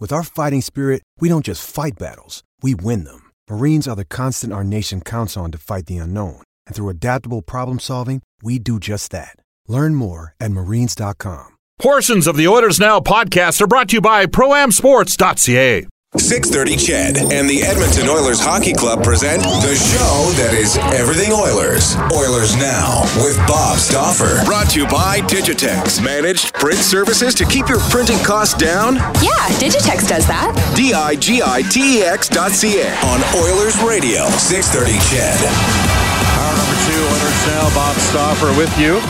With 0.00 0.12
our 0.12 0.22
fighting 0.24 0.60
spirit, 0.60 1.02
we 1.20 1.30
don't 1.30 1.44
just 1.46 1.66
fight 1.66 1.98
battles, 1.98 2.42
we 2.62 2.74
win 2.74 3.04
them. 3.04 3.30
Marines 3.48 3.88
are 3.88 3.96
the 3.96 4.04
constant 4.04 4.52
our 4.52 4.64
nation 4.64 5.00
counts 5.00 5.36
on 5.36 5.50
to 5.52 5.58
fight 5.58 5.86
the 5.86 5.96
unknown. 5.96 6.42
And 6.66 6.76
through 6.76 6.90
adaptable 6.90 7.40
problem 7.40 7.78
solving, 7.78 8.20
we 8.42 8.58
do 8.58 8.78
just 8.78 9.12
that. 9.12 9.36
Learn 9.68 9.94
more 9.94 10.34
at 10.38 10.50
marines.com. 10.50 11.56
Portions 11.78 12.26
of 12.26 12.36
the 12.36 12.46
Oilers 12.48 12.78
Now 12.78 13.00
podcast 13.00 13.60
are 13.60 13.66
brought 13.66 13.88
to 13.88 13.96
you 13.96 14.00
by 14.00 14.26
ProAmSports.ca. 14.26 15.86
630 16.16 16.76
CHED 16.78 17.16
and 17.34 17.50
the 17.50 17.62
Edmonton 17.66 18.08
Oilers 18.08 18.38
Hockey 18.38 18.72
Club 18.72 19.02
present 19.02 19.42
the 19.42 19.74
show 19.74 20.30
that 20.38 20.54
is 20.54 20.78
everything 20.94 21.32
Oilers. 21.34 21.98
Oilers 22.14 22.54
Now 22.54 23.02
with 23.18 23.34
Bob 23.50 23.82
Stauffer. 23.82 24.44
Brought 24.46 24.70
to 24.70 24.80
you 24.80 24.86
by 24.86 25.18
Digitex. 25.26 25.98
Managed 25.98 26.54
print 26.54 26.78
services 26.78 27.34
to 27.34 27.44
keep 27.44 27.68
your 27.68 27.80
printing 27.90 28.18
costs 28.22 28.54
down? 28.54 28.94
Yeah, 29.26 29.50
Digitex 29.58 30.06
does 30.06 30.22
that. 30.30 30.54
D-I-G-I-T-E-X 30.78 32.28
dot 32.28 32.52
C-A 32.52 32.86
on 33.10 33.18
Oilers 33.42 33.74
Radio. 33.82 34.30
630 34.38 34.94
CHED. 35.10 35.40
Hour 36.38 36.54
number 36.54 36.78
two, 36.86 37.02
Oilers 37.10 37.42
Now. 37.50 37.66
Bob 37.74 37.96
Stauffer 37.98 38.54
with 38.54 38.70
you. 38.78 39.02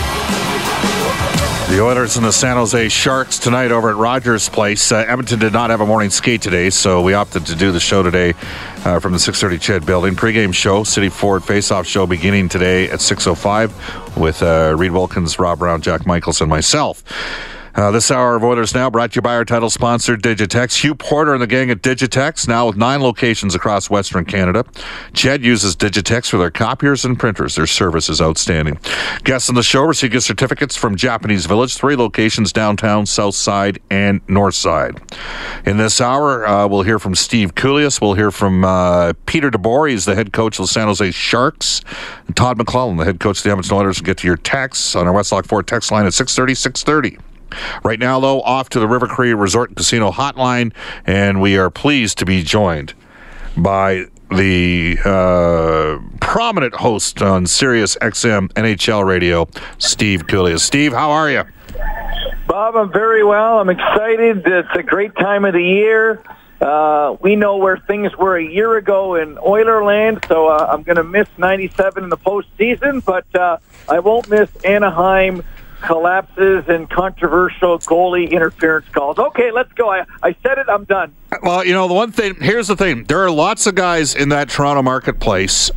The 1.74 1.82
Oilers 1.82 2.16
and 2.16 2.24
the 2.24 2.30
San 2.30 2.54
Jose 2.54 2.88
Sharks 2.88 3.36
tonight 3.36 3.72
over 3.72 3.90
at 3.90 3.96
Rogers 3.96 4.48
Place. 4.48 4.92
Uh, 4.92 4.98
Edmonton 5.08 5.40
did 5.40 5.52
not 5.52 5.70
have 5.70 5.80
a 5.80 5.86
morning 5.86 6.08
skate 6.08 6.40
today, 6.40 6.70
so 6.70 7.02
we 7.02 7.14
opted 7.14 7.46
to 7.46 7.56
do 7.56 7.72
the 7.72 7.80
show 7.80 8.00
today 8.00 8.32
uh, 8.84 9.00
from 9.00 9.10
the 9.10 9.18
6:30 9.18 9.58
Ched 9.58 9.84
Building. 9.84 10.14
Pre-game 10.14 10.52
show, 10.52 10.84
City 10.84 11.08
Ford 11.08 11.42
Face-Off 11.42 11.84
show, 11.84 12.06
beginning 12.06 12.48
today 12.48 12.88
at 12.90 13.00
6:05 13.00 14.16
with 14.16 14.40
uh, 14.40 14.72
Reed 14.78 14.92
Wilkins, 14.92 15.36
Rob 15.40 15.58
Brown, 15.58 15.82
Jack 15.82 16.06
Michaels, 16.06 16.40
and 16.40 16.48
myself. 16.48 17.02
Uh, 17.74 17.90
this 17.90 18.08
hour 18.10 18.36
of 18.36 18.44
Oilers 18.44 18.72
Now 18.72 18.88
brought 18.88 19.12
to 19.12 19.16
you 19.16 19.22
by 19.22 19.34
our 19.34 19.44
title 19.44 19.68
sponsor, 19.68 20.16
Digitex. 20.16 20.82
Hugh 20.82 20.94
Porter 20.94 21.32
and 21.32 21.42
the 21.42 21.46
gang 21.48 21.70
at 21.70 21.82
Digitex, 21.82 22.46
now 22.46 22.68
with 22.68 22.76
nine 22.76 23.02
locations 23.02 23.56
across 23.56 23.90
Western 23.90 24.24
Canada. 24.24 24.64
Ched 25.12 25.42
uses 25.42 25.74
Digitex 25.74 26.30
for 26.30 26.38
their 26.38 26.52
copiers 26.52 27.04
and 27.04 27.18
printers. 27.18 27.56
Their 27.56 27.66
service 27.66 28.08
is 28.08 28.20
outstanding. 28.20 28.78
Guests 29.24 29.48
on 29.48 29.56
the 29.56 29.64
show 29.64 29.82
receive 29.82 30.14
certificates 30.22 30.76
from 30.76 30.94
Japanese 30.94 31.46
Village, 31.46 31.76
three 31.76 31.96
locations 31.96 32.52
downtown, 32.52 33.06
south 33.06 33.34
side, 33.34 33.80
and 33.90 34.20
north 34.28 34.54
side. 34.54 35.00
In 35.66 35.76
this 35.76 36.00
hour, 36.00 36.46
uh, 36.46 36.68
we'll 36.68 36.82
hear 36.82 37.00
from 37.00 37.16
Steve 37.16 37.56
Kouleas. 37.56 38.00
We'll 38.00 38.14
hear 38.14 38.30
from 38.30 38.64
uh, 38.64 39.14
Peter 39.26 39.50
DeBoer. 39.50 39.90
He's 39.90 40.04
the 40.04 40.14
head 40.14 40.32
coach 40.32 40.60
of 40.60 40.64
the 40.64 40.68
San 40.68 40.86
Jose 40.86 41.10
Sharks. 41.10 41.82
And 42.28 42.36
Todd 42.36 42.56
McLellan, 42.56 42.98
the 42.98 43.04
head 43.04 43.18
coach 43.18 43.38
of 43.38 43.42
the 43.42 43.50
Edmonton 43.50 43.76
Oilers. 43.76 44.00
We'll 44.00 44.06
get 44.06 44.18
to 44.18 44.28
your 44.28 44.36
texts 44.36 44.94
on 44.94 45.08
our 45.08 45.12
Westlock 45.12 45.46
Ford 45.46 45.66
text 45.66 45.90
line 45.90 46.06
at 46.06 46.14
630, 46.14 46.54
630. 46.54 47.33
Right 47.82 47.98
now, 47.98 48.20
though, 48.20 48.40
off 48.42 48.68
to 48.70 48.80
the 48.80 48.88
River 48.88 49.06
Cree 49.06 49.34
Resort 49.34 49.70
and 49.70 49.76
Casino 49.76 50.10
Hotline, 50.10 50.72
and 51.06 51.40
we 51.40 51.56
are 51.56 51.70
pleased 51.70 52.18
to 52.18 52.24
be 52.24 52.42
joined 52.42 52.94
by 53.56 54.06
the 54.30 54.98
uh, 55.04 55.98
prominent 56.20 56.74
host 56.74 57.22
on 57.22 57.46
Sirius 57.46 57.96
XM 57.96 58.52
NHL 58.54 59.06
Radio, 59.06 59.48
Steve 59.78 60.26
Kouleas. 60.26 60.60
Steve, 60.60 60.92
how 60.92 61.10
are 61.10 61.30
you? 61.30 61.44
Bob, 62.46 62.76
I'm 62.76 62.92
very 62.92 63.24
well. 63.24 63.58
I'm 63.58 63.70
excited. 63.70 64.46
It's 64.46 64.68
a 64.74 64.82
great 64.82 65.14
time 65.16 65.44
of 65.44 65.54
the 65.54 65.62
year. 65.62 66.22
Uh, 66.60 67.16
we 67.20 67.36
know 67.36 67.56
where 67.56 67.76
things 67.76 68.16
were 68.16 68.36
a 68.36 68.44
year 68.44 68.76
ago 68.76 69.16
in 69.16 69.36
Oilerland, 69.36 70.26
so 70.28 70.48
uh, 70.48 70.68
I'm 70.70 70.82
going 70.82 70.96
to 70.96 71.04
miss 71.04 71.28
97 71.36 72.04
in 72.04 72.10
the 72.10 72.16
postseason, 72.16 73.04
but 73.04 73.26
uh, 73.34 73.58
I 73.88 73.98
won't 73.98 74.30
miss 74.30 74.48
Anaheim 74.64 75.42
collapses 75.86 76.64
and 76.68 76.88
controversial 76.90 77.78
goalie 77.80 78.30
interference 78.30 78.88
calls. 78.88 79.18
Okay, 79.18 79.50
let's 79.50 79.72
go. 79.72 79.90
I, 79.90 80.04
I 80.22 80.34
said 80.42 80.58
it. 80.58 80.66
I'm 80.68 80.84
done. 80.84 81.14
Well, 81.42 81.64
you 81.64 81.72
know, 81.72 81.88
the 81.88 81.94
one 81.94 82.12
thing, 82.12 82.36
here's 82.40 82.68
the 82.68 82.76
thing 82.76 83.04
there 83.04 83.20
are 83.20 83.30
lots 83.30 83.66
of 83.66 83.74
guys 83.74 84.14
in 84.14 84.30
that 84.30 84.48
Toronto 84.48 84.82
marketplace 84.82 85.70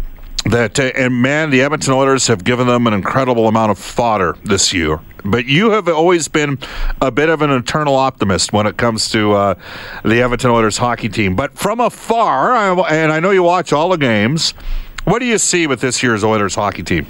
that, 0.46 0.80
uh, 0.80 0.92
and 0.96 1.22
man, 1.22 1.50
the 1.50 1.62
Edmonton 1.62 1.94
Oilers 1.94 2.28
have 2.28 2.44
given 2.44 2.68
them 2.68 2.88
an 2.88 2.94
incredible 2.94 3.48
amount 3.48 3.72
of 3.72 3.78
fodder 3.78 4.36
this 4.44 4.74
year. 4.74 5.00
But 5.26 5.46
you 5.46 5.72
have 5.72 5.90
always 5.90 6.28
been 6.28 6.58
a 7.02 7.12
bit 7.12 7.28
of 7.28 7.42
an 7.42 7.52
eternal 7.52 7.96
optimist 7.96 8.54
when 8.54 8.66
it 8.66 8.78
comes 8.78 9.10
to 9.12 9.34
uh, 9.34 9.56
the 10.06 10.22
Edmonton 10.22 10.52
Oilers 10.52 10.78
hockey 10.78 11.10
team. 11.10 11.36
But 11.36 11.58
from 11.58 11.82
afar, 11.82 12.56
and 12.90 13.12
I 13.12 13.20
know 13.20 13.32
you 13.32 13.44
watch 13.44 13.74
all 13.74 13.90
the 13.90 13.98
games, 13.98 14.52
what 15.04 15.20
do 15.20 15.26
you 15.26 15.38
see 15.38 15.68
with 15.68 15.82
this 15.82 16.02
year's 16.02 16.24
Oilers 16.24 16.56
hockey 16.56 16.84
team? 16.84 17.08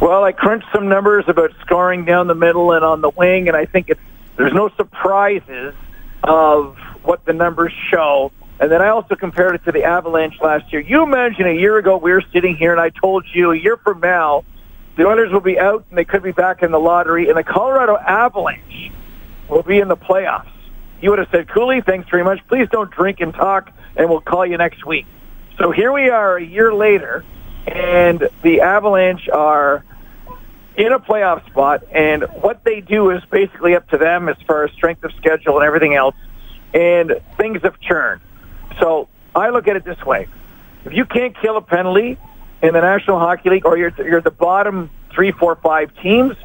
Well, 0.00 0.22
I 0.22 0.32
crunched 0.32 0.68
some 0.72 0.88
numbers 0.88 1.24
about 1.26 1.52
scoring 1.60 2.04
down 2.04 2.28
the 2.28 2.34
middle 2.34 2.72
and 2.72 2.84
on 2.84 3.00
the 3.00 3.10
wing, 3.10 3.48
and 3.48 3.56
I 3.56 3.64
think 3.64 3.90
it's 3.90 4.00
there's 4.36 4.54
no 4.54 4.68
surprises 4.76 5.74
of 6.22 6.76
what 7.02 7.24
the 7.24 7.32
numbers 7.32 7.72
show. 7.90 8.30
And 8.60 8.70
then 8.70 8.80
I 8.80 8.88
also 8.88 9.16
compared 9.16 9.56
it 9.56 9.64
to 9.64 9.72
the 9.72 9.84
Avalanche 9.84 10.40
last 10.40 10.72
year. 10.72 10.80
You 10.80 11.02
imagine 11.02 11.46
a 11.46 11.52
year 11.52 11.78
ago 11.78 11.96
we 11.96 12.12
were 12.12 12.22
sitting 12.32 12.56
here 12.56 12.72
and 12.72 12.80
I 12.80 12.90
told 12.90 13.24
you 13.32 13.50
a 13.50 13.56
year 13.56 13.76
from 13.76 14.00
now 14.00 14.44
the 14.96 15.06
Oilers 15.06 15.32
will 15.32 15.40
be 15.40 15.58
out 15.58 15.84
and 15.90 15.98
they 15.98 16.04
could 16.04 16.22
be 16.22 16.32
back 16.32 16.62
in 16.62 16.70
the 16.70 16.78
lottery, 16.78 17.28
and 17.28 17.36
the 17.36 17.44
Colorado 17.44 17.96
Avalanche 17.96 18.92
will 19.48 19.62
be 19.62 19.78
in 19.78 19.88
the 19.88 19.96
playoffs. 19.96 20.50
You 21.00 21.10
would 21.10 21.20
have 21.20 21.28
said, 21.30 21.48
Cooley, 21.48 21.80
thanks 21.80 22.08
very 22.08 22.24
much. 22.24 22.40
Please 22.48 22.68
don't 22.70 22.90
drink 22.90 23.20
and 23.20 23.32
talk, 23.32 23.70
and 23.96 24.08
we'll 24.10 24.20
call 24.20 24.44
you 24.44 24.56
next 24.56 24.84
week. 24.84 25.06
So 25.56 25.70
here 25.70 25.92
we 25.92 26.08
are 26.08 26.36
a 26.36 26.44
year 26.44 26.74
later, 26.74 27.24
and 27.66 28.28
the 28.42 28.60
Avalanche 28.60 29.28
are 29.28 29.84
in 30.76 30.92
a 30.92 31.00
playoff 31.00 31.44
spot, 31.46 31.82
and 31.90 32.22
what 32.40 32.62
they 32.64 32.80
do 32.80 33.10
is 33.10 33.22
basically 33.30 33.74
up 33.74 33.88
to 33.90 33.98
them 33.98 34.28
as 34.28 34.36
far 34.46 34.64
as 34.64 34.70
strength 34.72 35.02
of 35.02 35.12
schedule 35.14 35.56
and 35.56 35.66
everything 35.66 35.94
else. 35.94 36.14
And 36.72 37.20
things 37.36 37.62
have 37.62 37.80
churned. 37.80 38.20
So 38.78 39.08
I 39.34 39.48
look 39.48 39.66
at 39.66 39.76
it 39.76 39.84
this 39.84 40.00
way: 40.04 40.28
if 40.84 40.92
you 40.92 41.04
can't 41.04 41.36
kill 41.40 41.56
a 41.56 41.62
penalty 41.62 42.16
in 42.62 42.74
the 42.74 42.80
National 42.80 43.18
Hockey 43.18 43.50
League, 43.50 43.66
or 43.66 43.76
you're 43.76 43.92
you're 43.98 44.20
the 44.20 44.30
bottom 44.30 44.90
three, 45.12 45.32
four, 45.32 45.56
five 45.56 45.90
teams, 46.02 46.36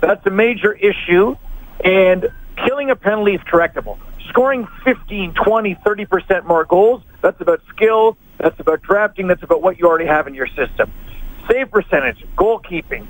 that's 0.00 0.24
a 0.26 0.30
major 0.30 0.72
issue. 0.72 1.36
And 1.82 2.28
killing 2.64 2.90
a 2.90 2.96
penalty 2.96 3.34
is 3.34 3.40
correctable. 3.40 3.98
Scoring 4.28 4.68
15, 4.84 5.34
20, 5.34 5.74
30 5.82 6.04
percent 6.06 6.46
more 6.46 6.64
goals, 6.64 7.02
that's 7.22 7.40
about 7.40 7.62
skill. 7.74 8.16
That's 8.40 8.58
about 8.58 8.82
drafting. 8.82 9.28
That's 9.28 9.42
about 9.42 9.62
what 9.62 9.78
you 9.78 9.86
already 9.86 10.06
have 10.06 10.26
in 10.26 10.34
your 10.34 10.48
system. 10.48 10.92
Save 11.48 11.70
percentage, 11.70 12.24
goalkeeping, 12.36 13.06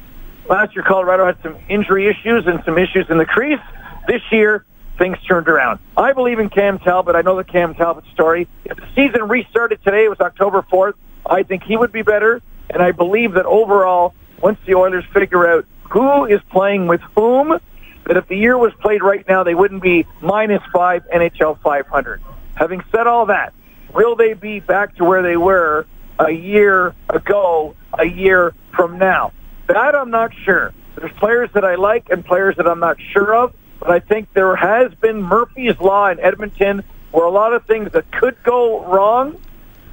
Last 0.50 0.74
year, 0.74 0.84
Colorado 0.84 1.26
had 1.26 1.40
some 1.44 1.56
injury 1.68 2.08
issues 2.08 2.44
and 2.48 2.60
some 2.64 2.76
issues 2.76 3.06
in 3.08 3.18
the 3.18 3.24
crease. 3.24 3.60
This 4.08 4.20
year, 4.32 4.64
things 4.98 5.16
turned 5.22 5.48
around. 5.48 5.78
I 5.96 6.12
believe 6.12 6.40
in 6.40 6.48
Cam 6.48 6.80
Talbot. 6.80 7.14
I 7.14 7.20
know 7.20 7.36
the 7.36 7.44
Cam 7.44 7.72
Talbot 7.76 8.04
story. 8.12 8.48
If 8.64 8.76
the 8.76 8.88
season 8.96 9.28
restarted 9.28 9.80
today, 9.84 10.06
it 10.06 10.08
was 10.08 10.18
October 10.18 10.62
4th, 10.62 10.94
I 11.24 11.44
think 11.44 11.62
he 11.62 11.76
would 11.76 11.92
be 11.92 12.02
better. 12.02 12.42
And 12.68 12.82
I 12.82 12.90
believe 12.90 13.34
that 13.34 13.46
overall, 13.46 14.12
once 14.42 14.58
the 14.66 14.74
Oilers 14.74 15.04
figure 15.14 15.46
out 15.46 15.66
who 15.88 16.24
is 16.24 16.40
playing 16.50 16.88
with 16.88 17.00
whom, 17.14 17.60
that 18.06 18.16
if 18.16 18.26
the 18.26 18.36
year 18.36 18.58
was 18.58 18.72
played 18.80 19.04
right 19.04 19.24
now, 19.28 19.44
they 19.44 19.54
wouldn't 19.54 19.82
be 19.82 20.04
minus 20.20 20.62
five 20.72 21.04
NHL 21.14 21.62
500. 21.62 22.20
Having 22.56 22.82
said 22.90 23.06
all 23.06 23.26
that, 23.26 23.54
will 23.94 24.16
they 24.16 24.34
be 24.34 24.60
back 24.60 24.96
to 24.96 25.04
where 25.04 25.22
they 25.22 25.36
were 25.36 25.86
a 26.18 26.30
year 26.30 26.94
ago, 27.08 27.74
a 27.98 28.06
year 28.06 28.54
from 28.74 28.98
now? 28.98 29.32
That 29.68 29.94
I'm 29.94 30.10
not 30.10 30.32
sure. 30.44 30.72
There's 30.96 31.12
players 31.12 31.50
that 31.54 31.64
I 31.64 31.76
like 31.76 32.10
and 32.10 32.24
players 32.24 32.56
that 32.56 32.66
I'm 32.66 32.80
not 32.80 32.96
sure 33.12 33.34
of, 33.34 33.54
but 33.78 33.90
I 33.90 34.00
think 34.00 34.32
there 34.34 34.56
has 34.56 34.92
been 34.94 35.22
Murphy's 35.22 35.78
Law 35.80 36.08
in 36.10 36.20
Edmonton 36.20 36.82
where 37.12 37.24
a 37.24 37.30
lot 37.30 37.52
of 37.52 37.64
things 37.66 37.92
that 37.92 38.10
could 38.12 38.36
go 38.42 38.84
wrong, 38.84 39.40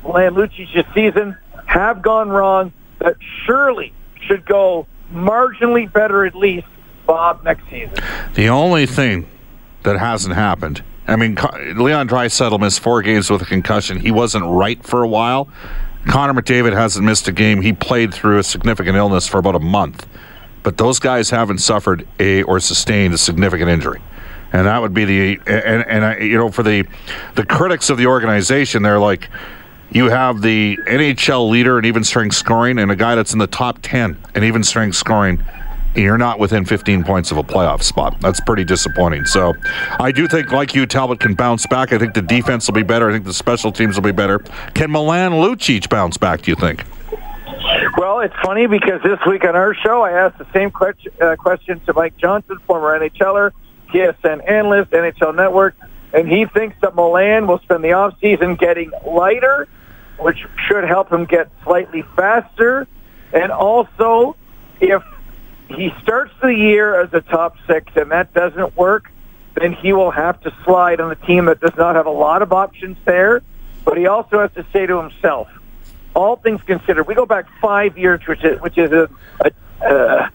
Milan 0.04 0.34
Lucic's 0.34 0.72
season, 0.94 1.38
have 1.66 2.02
gone 2.02 2.30
wrong, 2.30 2.74
that 3.00 3.16
surely 3.46 3.94
should 4.28 4.46
go 4.46 4.88
marginally 5.12 5.92
better 5.92 6.26
at 6.26 6.36
least, 6.36 6.68
Bob, 7.06 7.44
next 7.44 7.64
season. 7.70 7.96
The 8.36 8.50
only 8.50 8.86
thing 8.86 9.28
that 9.84 9.98
hasn't 9.98 10.36
happened. 10.36 10.84
I 11.08 11.16
mean, 11.16 11.36
Leon 11.36 12.10
Draisaitl 12.10 12.60
missed 12.60 12.82
four 12.82 13.02
games 13.02 13.30
with 13.30 13.42
a 13.42 13.46
concussion. 13.46 14.00
He 14.00 14.12
wasn't 14.12 14.46
right 14.46 14.82
for 14.84 15.04
a 15.04 15.08
while. 15.08 15.48
Connor 16.08 16.40
McDavid 16.40 16.74
hasn't 16.74 17.06
missed 17.06 17.28
a 17.28 17.32
game. 17.32 17.62
He 17.62 17.74
played 17.74 18.14
through 18.14 18.40
a 18.40 18.44
significant 18.44 18.98
illness 18.98 19.28
for 19.28 19.38
about 19.38 19.56
a 19.56 19.60
month. 19.60 20.06
But 20.64 20.78
those 20.78 21.00
guys 21.00 21.30
haven't 21.30 21.60
suffered 21.60 22.08
a 22.20 22.44
or 22.44 22.60
sustained 22.60 23.14
a 23.14 23.18
significant 23.18 23.70
injury. 23.70 24.02
And 24.54 24.68
that 24.68 24.82
would 24.82 24.94
be 24.94 25.06
the 25.06 25.40
and 25.46 25.86
and 25.88 26.06
I, 26.06 26.18
you 26.20 26.38
know 26.38 26.50
for 26.50 26.64
the 26.64 26.86
the 27.36 27.46
critics 27.46 27.90
of 27.90 27.98
the 27.98 28.08
organization, 28.08 28.84
they're 28.84 29.00
like, 29.00 29.30
you 29.92 30.10
have 30.10 30.42
the 30.42 30.78
NHL 30.88 31.50
leader 31.50 31.80
in 31.80 31.86
even 31.86 32.04
strength 32.04 32.36
scoring 32.36 32.80
and 32.80 32.92
a 32.92 32.96
guy 32.96 33.16
that's 33.16 33.34
in 33.34 33.40
the 33.40 33.48
top 33.48 33.80
ten 33.82 34.18
in 34.36 34.44
even 34.44 34.64
strength 34.64 34.96
scoring 34.96 35.44
you're 35.98 36.18
not 36.18 36.40
within 36.40 36.66
15 36.66 37.04
points 37.04 37.32
of 37.32 37.38
a 37.38 37.44
playoff 37.44 37.84
spot. 37.84 38.20
That's 38.22 38.40
pretty 38.40 38.64
disappointing. 38.64 39.26
So 39.26 39.54
I 40.00 40.12
do 40.12 40.28
think, 40.28 40.52
like 40.52 40.76
you, 40.76 40.86
Talbot 40.86 41.20
can 41.20 41.34
bounce 41.34 41.66
back. 41.68 41.92
I 41.92 41.98
think 41.98 42.14
the 42.14 42.22
defense 42.22 42.68
will 42.68 42.76
be 42.76 42.84
better. 42.84 43.10
I 43.10 43.14
think 43.14 43.26
the 43.26 43.34
special 43.34 43.72
teams 43.72 43.96
will 43.96 44.04
be 44.04 44.12
better. 44.12 44.40
Can 44.74 44.92
Milan 44.92 45.34
Lucic 45.34 45.90
bounce 45.90 46.18
back, 46.18 46.44
do 46.44 46.52
you 46.52 46.56
think? 46.56 46.84
Well, 47.98 48.20
it's 48.20 48.36
funny 48.44 48.68
because 48.68 49.02
this 49.04 49.20
week 49.28 49.44
on 49.44 49.56
our 49.56 49.74
show, 49.74 50.04
I 50.04 50.12
asked 50.12 50.38
the 50.38 50.48
same 50.54 50.72
question, 50.72 51.12
uh, 51.20 51.36
question 51.36 51.80
to 51.82 51.94
Mike 51.94 52.16
Johnson, 52.18 52.58
former 52.68 52.98
NHLer, 53.00 53.52
TSN 53.90 54.50
analyst, 54.50 54.92
NHL 54.92 55.36
Network, 55.36 55.76
and 56.14 56.28
he 56.28 56.46
thinks 56.46 56.76
that 56.82 56.96
Milan 56.96 57.48
will 57.48 57.60
spend 57.60 57.84
the 57.84 57.90
offseason 57.90 58.58
getting 58.60 58.92
lighter, 59.06 59.68
which 60.20 60.38
should 60.68 60.84
help 60.84 61.12
him 61.12 61.26
get 61.26 61.50
slightly 61.64 62.04
faster. 62.16 62.88
And 63.34 63.52
also, 63.52 64.36
if 64.80 65.04
he 65.70 65.92
starts 66.02 66.34
the 66.42 66.54
year 66.54 67.00
as 67.00 67.14
a 67.14 67.22
top 67.22 67.58
six 67.68 67.92
and 67.96 68.12
that 68.12 68.34
doesn't 68.34 68.76
work, 68.76 69.12
then 69.56 69.74
he 69.74 69.94
will 69.94 70.12
have 70.12 70.40
to 70.42 70.56
slide 70.64 71.02
on 71.02 71.12
a 71.12 71.16
team 71.16 71.46
that 71.46 71.60
does 71.60 71.76
not 71.78 71.96
have 71.96 72.06
a 72.06 72.12
lot 72.12 72.42
of 72.42 72.54
options 72.54 72.98
there. 73.06 73.42
But 73.84 73.98
he 73.98 74.08
also 74.08 74.40
has 74.40 74.52
to 74.54 74.66
say 74.74 74.86
to 74.86 75.02
himself, 75.02 75.48
all 76.16 76.36
things 76.36 76.62
considered, 76.64 77.08
we 77.08 77.16
go 77.16 77.26
back 77.26 77.46
five 77.62 77.98
years, 77.98 78.22
which 78.28 78.44
is 78.44 78.60
which 78.62 78.78
is 78.78 78.92
a 78.92 79.10
a, 79.82 80.32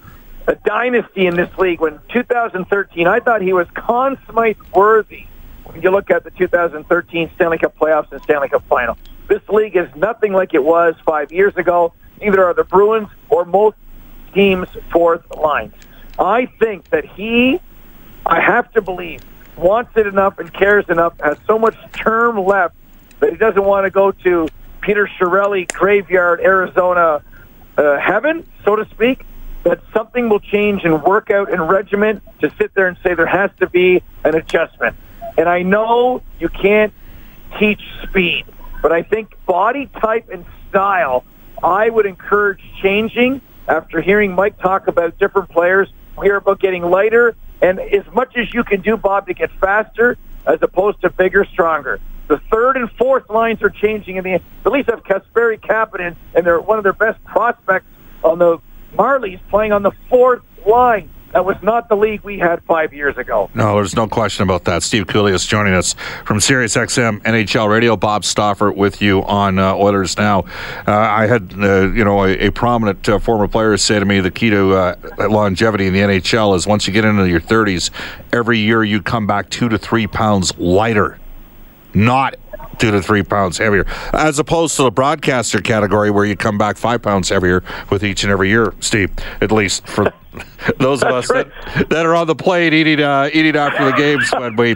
a 0.46 0.54
dynasty 0.64 1.26
in 1.26 1.36
this 1.36 1.50
league. 1.58 1.80
When 1.80 2.00
2013, 2.12 3.06
I 3.06 3.20
thought 3.20 3.42
he 3.42 3.52
was 3.52 3.66
Conn 3.74 4.18
Smythe 4.30 4.56
worthy. 4.74 5.26
When 5.64 5.82
you 5.82 5.90
look 5.90 6.10
at 6.10 6.24
the 6.24 6.30
2013 6.30 7.30
Stanley 7.34 7.58
Cup 7.58 7.76
playoffs 7.76 8.10
and 8.12 8.22
Stanley 8.22 8.48
Cup 8.48 8.64
final, 8.68 8.96
this 9.28 9.42
league 9.48 9.76
is 9.76 9.88
nothing 9.96 10.32
like 10.32 10.54
it 10.54 10.62
was 10.62 10.94
five 11.04 11.32
years 11.32 11.56
ago. 11.56 11.92
Neither 12.20 12.44
are 12.44 12.54
the 12.54 12.64
Bruins 12.64 13.08
or 13.28 13.44
most 13.44 13.76
team's 14.34 14.68
fourth 14.90 15.24
lines. 15.36 15.74
I 16.18 16.46
think 16.46 16.90
that 16.90 17.04
he, 17.04 17.60
I 18.24 18.40
have 18.40 18.70
to 18.72 18.82
believe, 18.82 19.22
wants 19.56 19.96
it 19.96 20.06
enough 20.06 20.38
and 20.38 20.52
cares 20.52 20.84
enough, 20.88 21.18
has 21.20 21.38
so 21.46 21.58
much 21.58 21.76
term 21.92 22.38
left 22.38 22.74
that 23.20 23.30
he 23.30 23.36
doesn't 23.36 23.64
want 23.64 23.86
to 23.86 23.90
go 23.90 24.12
to 24.12 24.48
Peter 24.80 25.08
Chiarelli 25.18 25.70
graveyard, 25.72 26.40
Arizona 26.40 27.22
uh, 27.76 27.98
heaven, 27.98 28.46
so 28.64 28.76
to 28.76 28.84
speak, 28.90 29.24
that 29.64 29.80
something 29.94 30.28
will 30.28 30.40
change 30.40 30.84
in 30.84 31.00
workout 31.02 31.52
and 31.52 31.68
regiment 31.68 32.22
to 32.40 32.52
sit 32.58 32.74
there 32.74 32.88
and 32.88 32.96
say 33.02 33.14
there 33.14 33.26
has 33.26 33.50
to 33.60 33.68
be 33.68 34.02
an 34.24 34.34
adjustment. 34.34 34.96
And 35.38 35.48
I 35.48 35.62
know 35.62 36.20
you 36.40 36.48
can't 36.48 36.92
teach 37.58 37.80
speed, 38.02 38.44
but 38.82 38.92
I 38.92 39.02
think 39.02 39.36
body 39.46 39.86
type 39.86 40.28
and 40.30 40.44
style, 40.68 41.24
I 41.62 41.88
would 41.88 42.06
encourage 42.06 42.60
changing 42.82 43.40
after 43.68 44.00
hearing 44.00 44.34
Mike 44.34 44.58
talk 44.58 44.88
about 44.88 45.18
different 45.18 45.50
players, 45.50 45.88
we 46.18 46.26
hear 46.26 46.36
about 46.36 46.60
getting 46.60 46.82
lighter, 46.82 47.34
and 47.60 47.78
as 47.78 48.04
much 48.12 48.36
as 48.36 48.52
you 48.52 48.64
can 48.64 48.80
do, 48.80 48.96
Bob, 48.96 49.26
to 49.28 49.34
get 49.34 49.50
faster 49.60 50.18
as 50.46 50.58
opposed 50.62 51.00
to 51.02 51.10
bigger, 51.10 51.44
stronger. 51.44 52.00
The 52.28 52.40
third 52.50 52.76
and 52.76 52.90
fourth 52.92 53.28
lines 53.30 53.62
are 53.62 53.70
changing 53.70 54.16
in 54.16 54.24
the. 54.24 54.40
The 54.64 54.70
Leafs 54.70 54.88
have 54.88 55.02
Kasperi 55.02 55.60
Kapanen, 55.60 56.16
and 56.34 56.46
they're 56.46 56.60
one 56.60 56.78
of 56.78 56.84
their 56.84 56.92
best 56.92 57.22
prospects 57.24 57.86
on 58.24 58.38
the 58.38 58.58
Marlies 58.94 59.40
playing 59.48 59.72
on 59.72 59.82
the 59.82 59.92
fourth 60.08 60.42
line. 60.66 61.10
That 61.32 61.46
was 61.46 61.56
not 61.62 61.88
the 61.88 61.96
league 61.96 62.20
we 62.22 62.38
had 62.38 62.62
five 62.64 62.92
years 62.92 63.16
ago. 63.16 63.50
No, 63.54 63.76
there's 63.76 63.96
no 63.96 64.06
question 64.06 64.42
about 64.42 64.64
that. 64.64 64.82
Steve 64.82 65.06
Kouleas 65.06 65.34
is 65.34 65.46
joining 65.46 65.72
us 65.72 65.94
from 66.24 66.38
SiriusXM 66.38 67.22
NHL 67.22 67.70
Radio. 67.70 67.96
Bob 67.96 68.24
Stauffer 68.24 68.70
with 68.70 69.00
you 69.00 69.22
on 69.24 69.58
uh, 69.58 69.74
Oilers 69.74 70.18
Now. 70.18 70.40
Uh, 70.86 70.92
I 70.92 71.26
had, 71.26 71.54
uh, 71.58 71.90
you 71.90 72.04
know, 72.04 72.24
a, 72.24 72.48
a 72.48 72.50
prominent 72.50 73.08
uh, 73.08 73.18
former 73.18 73.48
player 73.48 73.76
say 73.78 73.98
to 73.98 74.04
me 74.04 74.20
the 74.20 74.30
key 74.30 74.50
to 74.50 74.74
uh, 74.74 74.96
longevity 75.30 75.86
in 75.86 75.94
the 75.94 76.00
NHL 76.00 76.54
is 76.54 76.66
once 76.66 76.86
you 76.86 76.92
get 76.92 77.04
into 77.04 77.26
your 77.28 77.40
30s, 77.40 77.90
every 78.32 78.58
year 78.58 78.84
you 78.84 79.00
come 79.00 79.26
back 79.26 79.48
two 79.48 79.68
to 79.70 79.78
three 79.78 80.06
pounds 80.06 80.56
lighter. 80.58 81.18
Not 81.94 82.36
two 82.78 82.90
to 82.90 83.02
three 83.02 83.22
pounds 83.22 83.58
heavier, 83.58 83.86
as 84.12 84.38
opposed 84.38 84.76
to 84.76 84.82
the 84.84 84.90
broadcaster 84.90 85.60
category 85.60 86.10
where 86.10 86.24
you 86.24 86.36
come 86.36 86.58
back 86.58 86.76
five 86.76 87.02
pounds 87.02 87.28
heavier 87.28 87.62
with 87.90 88.04
each 88.04 88.22
and 88.24 88.32
every 88.32 88.48
year, 88.48 88.74
Steve, 88.80 89.10
at 89.40 89.52
least 89.52 89.86
for 89.86 90.12
those 90.78 91.02
of 91.02 91.10
us 91.10 91.30
right. 91.30 91.46
that, 91.74 91.90
that 91.90 92.06
are 92.06 92.14
on 92.14 92.26
the 92.26 92.34
plane 92.34 92.72
eating 92.72 93.00
uh, 93.00 93.28
eating 93.32 93.56
after 93.56 93.84
the 93.84 93.92
games 93.92 94.30
when 94.32 94.56
we 94.56 94.74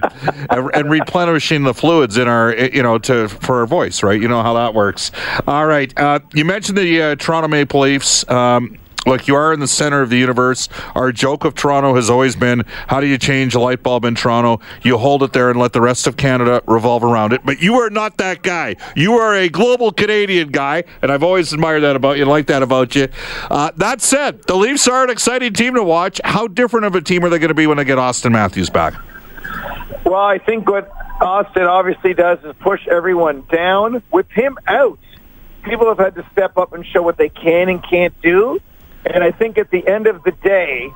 and, 0.51 0.71
and, 0.75 0.91
replenishing 0.91 1.63
the 1.63 1.73
fluids 1.73 2.19
in 2.19 2.29
our 2.29 2.55
you 2.55 2.83
know 2.83 2.99
to 2.99 3.29
for 3.29 3.61
our 3.61 3.67
voice, 3.67 4.03
right? 4.03 4.21
You 4.21 4.29
know 4.29 4.43
how 4.43 4.55
that 4.55 4.75
works. 4.75 5.11
All 5.47 5.67
right, 5.67 5.97
uh, 5.99 6.21
you 6.35 6.45
mentioned 6.45 6.77
the 6.77 7.03
uh, 7.03 7.17
Toronto 7.17 7.49
Maple 7.49 7.81
Leafs. 7.81 8.29
Um, 8.29 8.79
Look, 9.07 9.29
you 9.29 9.37
are 9.37 9.53
in 9.53 9.61
the 9.61 9.69
center 9.69 10.03
of 10.03 10.11
the 10.11 10.17
universe. 10.17 10.69
Our 10.97 11.13
joke 11.13 11.45
of 11.45 11.55
Toronto 11.55 11.95
has 11.95 12.11
always 12.11 12.35
been 12.35 12.65
how 12.89 13.01
do 13.01 13.07
you 13.07 13.19
change 13.19 13.55
a 13.55 13.61
light 13.61 13.83
bulb 13.83 14.05
in 14.05 14.17
Toronto? 14.17 14.61
You 14.83 14.99
hold 14.99 15.23
it 15.23 15.33
there 15.33 15.49
and 15.49 15.59
let 15.59 15.73
the 15.73 15.81
rest 15.81 16.09
of 16.09 16.17
Canada 16.17 16.61
revolve 16.67 17.05
around 17.05 17.33
it. 17.33 17.43
But 17.45 17.61
you 17.61 17.77
are 17.77 17.89
not 17.89 18.17
that 18.17 18.43
guy. 18.43 18.75
You 18.97 19.15
are 19.15 19.35
a 19.35 19.49
global 19.49 19.93
Canadian 19.93 20.49
guy, 20.49 20.83
and 21.03 21.13
I've 21.13 21.23
always 21.23 21.53
admired 21.53 21.81
that 21.81 21.95
about 21.95 22.19
you, 22.19 22.25
like 22.25 22.49
that 22.49 22.65
about 22.65 22.97
you. 22.97 23.07
Uh, 23.49 23.71
that 23.77 24.03
said, 24.03 24.43
the 24.43 24.57
Leafs 24.57 24.89
are 24.89 25.05
an 25.05 25.11
exciting 25.11 25.53
team 25.53 25.75
to 25.75 25.85
watch. 25.85 26.21
How 26.25 26.49
different 26.49 26.87
of 26.87 26.97
a 26.97 27.01
team 27.01 27.25
are 27.25 27.29
they 27.29 27.39
going 27.39 27.49
to 27.49 27.55
be 27.55 27.69
when 27.69 27.77
they 27.77 27.85
get 27.85 27.99
Auston 27.99 28.33
Matthews 28.33 28.71
back? 28.71 28.95
Well, 30.05 30.15
I 30.15 30.39
think 30.39 30.69
what 30.69 30.91
Austin 31.21 31.63
obviously 31.63 32.15
does 32.15 32.39
is 32.45 32.55
push 32.59 32.87
everyone 32.89 33.45
down. 33.53 34.03
With 34.11 34.29
him 34.31 34.59
out, 34.67 34.99
people 35.63 35.87
have 35.89 35.99
had 35.99 36.15
to 36.17 36.27
step 36.33 36.57
up 36.59 36.73
and 36.73 36.85
show 36.85 37.03
what 37.03 37.17
they 37.17 37.29
can 37.29 37.69
and 37.69 37.83
can't 37.89 38.21
do. 38.21 38.61
And 39.07 39.23
I 39.23 39.31
think 39.31 39.57
at 39.57 39.71
the 39.71 39.87
end 39.87 40.07
of 40.09 40.23
the 40.25 40.33
day, 40.33 40.93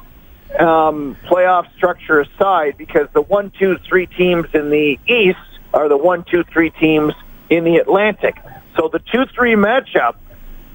um, 0.58 1.16
playoff 1.26 1.72
structure 1.76 2.20
aside, 2.20 2.76
because 2.76 3.08
the 3.12 3.22
one, 3.22 3.52
two, 3.56 3.78
three 3.88 4.06
teams 4.06 4.46
in 4.52 4.70
the 4.70 4.98
East 5.06 5.38
are 5.72 5.88
the 5.88 5.96
one, 5.96 6.24
two, 6.24 6.42
three 6.44 6.70
teams 6.70 7.14
in 7.48 7.62
the 7.64 7.76
Atlantic. 7.76 8.36
So 8.76 8.88
the 8.88 8.98
two, 8.98 9.26
three 9.26 9.54
matchup 9.54 10.16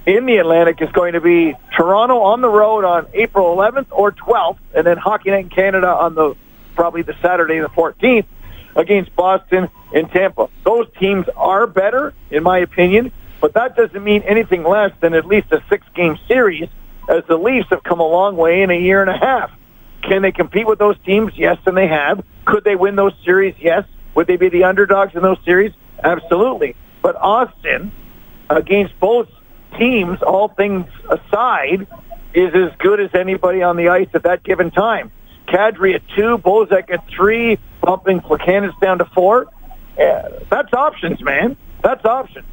in 0.06 0.26
the 0.26 0.38
Atlantic 0.38 0.82
is 0.82 0.90
going 0.92 1.14
to 1.14 1.22
be 1.22 1.56
Toronto 1.76 2.22
on 2.22 2.40
the 2.40 2.50
road 2.50 2.86
on 2.86 3.08
April 3.14 3.56
11th 3.56 3.88
or 3.92 4.12
12th, 4.14 4.60
and 4.74 4.88
then 4.88 4.98
Hockey 4.98 5.32
Night 5.32 5.46
in 5.46 5.50
Canada 5.50 5.88
on 5.88 6.16
the 6.16 6.36
probably 6.76 7.02
the 7.02 7.16
Saturday 7.22 7.60
the 7.60 7.70
14th 7.70 8.26
against 8.76 9.14
Boston 9.16 9.70
and 9.94 10.10
Tampa. 10.12 10.50
Those 10.64 10.88
teams 11.00 11.26
are 11.36 11.68
better, 11.68 12.14
in 12.30 12.44
my 12.44 12.60
opinion, 12.60 13.12
but 13.42 13.54
that 13.54 13.76
doesn't 13.76 14.04
mean 14.04 14.22
anything 14.24 14.64
less 14.64 14.92
than 15.02 15.14
at 15.14 15.26
least 15.26 15.52
a 15.52 15.64
six-game 15.70 16.18
series 16.28 16.70
as 17.10 17.24
the 17.28 17.38
Leafs 17.38 17.68
have 17.70 17.84
come 17.84 18.00
a 18.00 18.08
long 18.08 18.36
way 18.36 18.62
in 18.62 18.72
a 18.72 18.80
year 18.80 19.02
and 19.02 19.10
a 19.10 19.18
half. 19.18 19.52
Can 20.04 20.22
they 20.22 20.32
compete 20.32 20.68
with 20.68 20.80
those 20.80 20.98
teams? 21.06 21.34
Yes, 21.36 21.58
and 21.66 21.76
they 21.76 21.88
have. 21.88 22.24
Could 22.46 22.64
they 22.64 22.76
win 22.76 22.96
those 22.96 23.14
series? 23.24 23.56
Yes. 23.60 23.86
Would 24.14 24.28
they 24.28 24.38
be 24.38 24.50
the 24.50 24.64
underdogs 24.64 25.16
in 25.16 25.22
those 25.22 25.40
series? 25.46 25.72
Absolutely. 26.04 26.76
But 27.02 27.16
Auston, 27.18 27.92
against 28.50 29.00
both 29.00 29.28
teams, 29.78 30.22
all 30.22 30.50
things 30.50 30.88
aside, 31.10 31.88
is 32.34 32.54
as 32.54 32.78
good 32.78 33.00
as 33.00 33.10
anybody 33.14 33.64
on 33.64 33.78
the 33.78 33.90
ice 33.90 34.10
at 34.14 34.24
that 34.24 34.44
given 34.44 34.72
time. 34.72 35.12
Kadri 35.48 35.96
at 35.96 36.02
two, 36.16 36.38
Bozak 36.38 36.92
at 36.92 37.08
three, 37.10 37.58
bumping 37.82 38.20
Plekanec 38.20 38.80
down 38.80 39.00
to 39.00 39.06
four. 39.06 39.48
Yeah, 39.98 40.28
that's 40.50 40.74
options, 40.74 41.22
man. 41.22 41.58
That's 41.82 42.04
options 42.04 42.46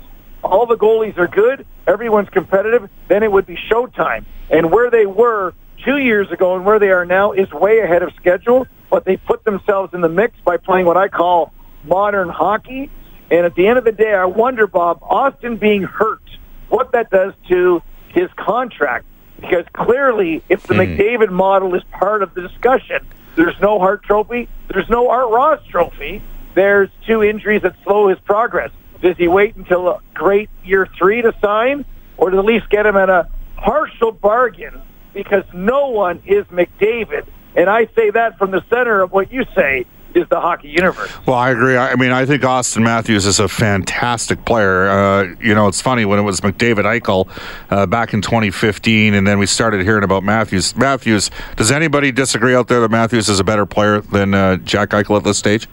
all 0.43 0.67
the 0.67 0.77
goalies 0.77 1.17
are 1.19 1.29
good, 1.29 1.67
everyone's 1.87 2.29
competitive, 2.29 2.89
then 3.09 3.23
it 3.23 3.31
would 3.31 3.47
be 3.47 3.57
showtime. 3.71 4.25
And 4.51 4.71
where 4.71 4.91
they 4.91 5.07
were 5.07 5.55
two 5.85 5.99
years 5.99 6.31
ago 6.31 6.57
and 6.57 6.65
where 6.65 6.79
they 6.79 6.91
are 6.91 7.05
now 7.05 7.33
is 7.33 7.51
way 7.53 7.81
ahead 7.81 8.03
of 8.03 8.13
schedule, 8.17 8.67
but 8.91 9.05
they 9.05 9.17
put 9.17 9.45
themselves 9.45 9.95
in 9.95 10.01
the 10.01 10.09
mix 10.09 10.35
by 10.45 10.57
playing 10.57 10.87
what 10.87 10.97
I 10.97 11.09
call 11.09 11.53
modern 11.85 12.29
hockey. 12.29 12.91
And 13.31 13.47
at 13.47 13.55
the 13.55 13.67
end 13.67 13.79
of 13.79 13.85
the 13.85 13.93
day, 13.93 14.13
I 14.15 14.27
wonder, 14.27 14.67
Bob, 14.67 15.01
Auston 15.01 15.59
being 15.59 15.83
hurt, 15.83 16.23
what 16.69 16.93
that 16.93 17.11
does 17.11 17.33
to 17.49 17.83
his 18.09 18.29
contract. 18.37 19.07
Because 19.41 19.65
clearly, 19.73 20.43
if 20.49 20.63
the 20.65 20.75
mm. 20.75 20.97
McDavid 20.97 21.31
model 21.31 21.75
is 21.75 21.83
part 21.91 22.23
of 22.23 22.35
the 22.35 22.43
discussion, 22.43 23.07
there's 23.35 23.59
no 23.61 23.79
Hart 23.79 24.05
Trophy, 24.05 24.49
there's 24.69 24.89
no 24.89 25.09
Art 25.09 25.31
Ross 25.31 25.65
Trophy, 25.67 26.23
there's 26.55 26.91
two 27.07 27.23
injuries 27.23 27.63
that 27.63 27.75
slow 27.83 28.09
his 28.09 28.19
progress. 28.21 28.71
Does 29.03 29.17
he 29.17 29.29
wait 29.29 29.57
until 29.57 30.01
great 30.15 30.49
year 30.65 30.89
three 30.97 31.23
to 31.23 31.35
sign, 31.43 31.85
or 32.17 32.33
at 32.37 32.45
least 32.45 32.71
get 32.71 32.87
him 32.87 32.97
at 32.97 33.11
a 33.11 33.29
partial 33.57 34.13
bargain? 34.13 34.81
Because 35.13 35.45
no 35.53 35.89
one 35.89 36.23
is 36.25 36.47
McDavid, 36.47 37.27
and 37.55 37.69
I 37.69 37.87
say 37.95 38.11
that 38.11 38.39
from 38.39 38.51
the 38.51 38.63
center 38.71 39.03
of 39.03 39.13
what 39.13 39.31
you 39.31 39.45
say 39.55 39.85
is 40.15 40.29
the 40.29 40.41
hockey 40.41 40.69
universe. 40.69 41.11
Well, 41.27 41.37
I 41.37 41.51
agree. 41.51 41.77
I 41.77 41.97
mean, 41.97 42.13
I 42.13 42.27
think 42.27 42.43
Auston 42.43 42.83
Matthews 42.83 43.27
is 43.27 43.41
a 43.41 43.49
fantastic 43.49 44.45
player. 44.45 44.89
Uh, 44.89 45.35
you 45.41 45.55
know, 45.55 45.69
it's 45.69 45.81
funny 45.81 46.05
when 46.05 46.19
it 46.19 46.23
was 46.23 46.41
McDavid 46.41 46.85
Eichel 46.85 47.29
uh, 47.71 47.87
back 47.87 48.15
in 48.15 48.23
2015, 48.23 49.15
and 49.15 49.27
then 49.27 49.39
we 49.39 49.47
started 49.47 49.83
hearing 49.83 50.05
about 50.05 50.23
Matthews. 50.23 50.77
Matthews, 50.77 51.31
does 51.57 51.71
anybody 51.71 52.13
disagree 52.13 52.55
out 52.55 52.69
there 52.69 52.81
that 52.81 52.91
Matthews 52.91 53.29
is 53.29 53.41
a 53.41 53.45
better 53.45 53.67
player 53.67 54.01
than 54.01 54.35
uh, 54.35 54.57
Jack 54.59 54.91
Eichel 54.91 55.17
at 55.17 55.25
this 55.25 55.39
stage? 55.39 55.69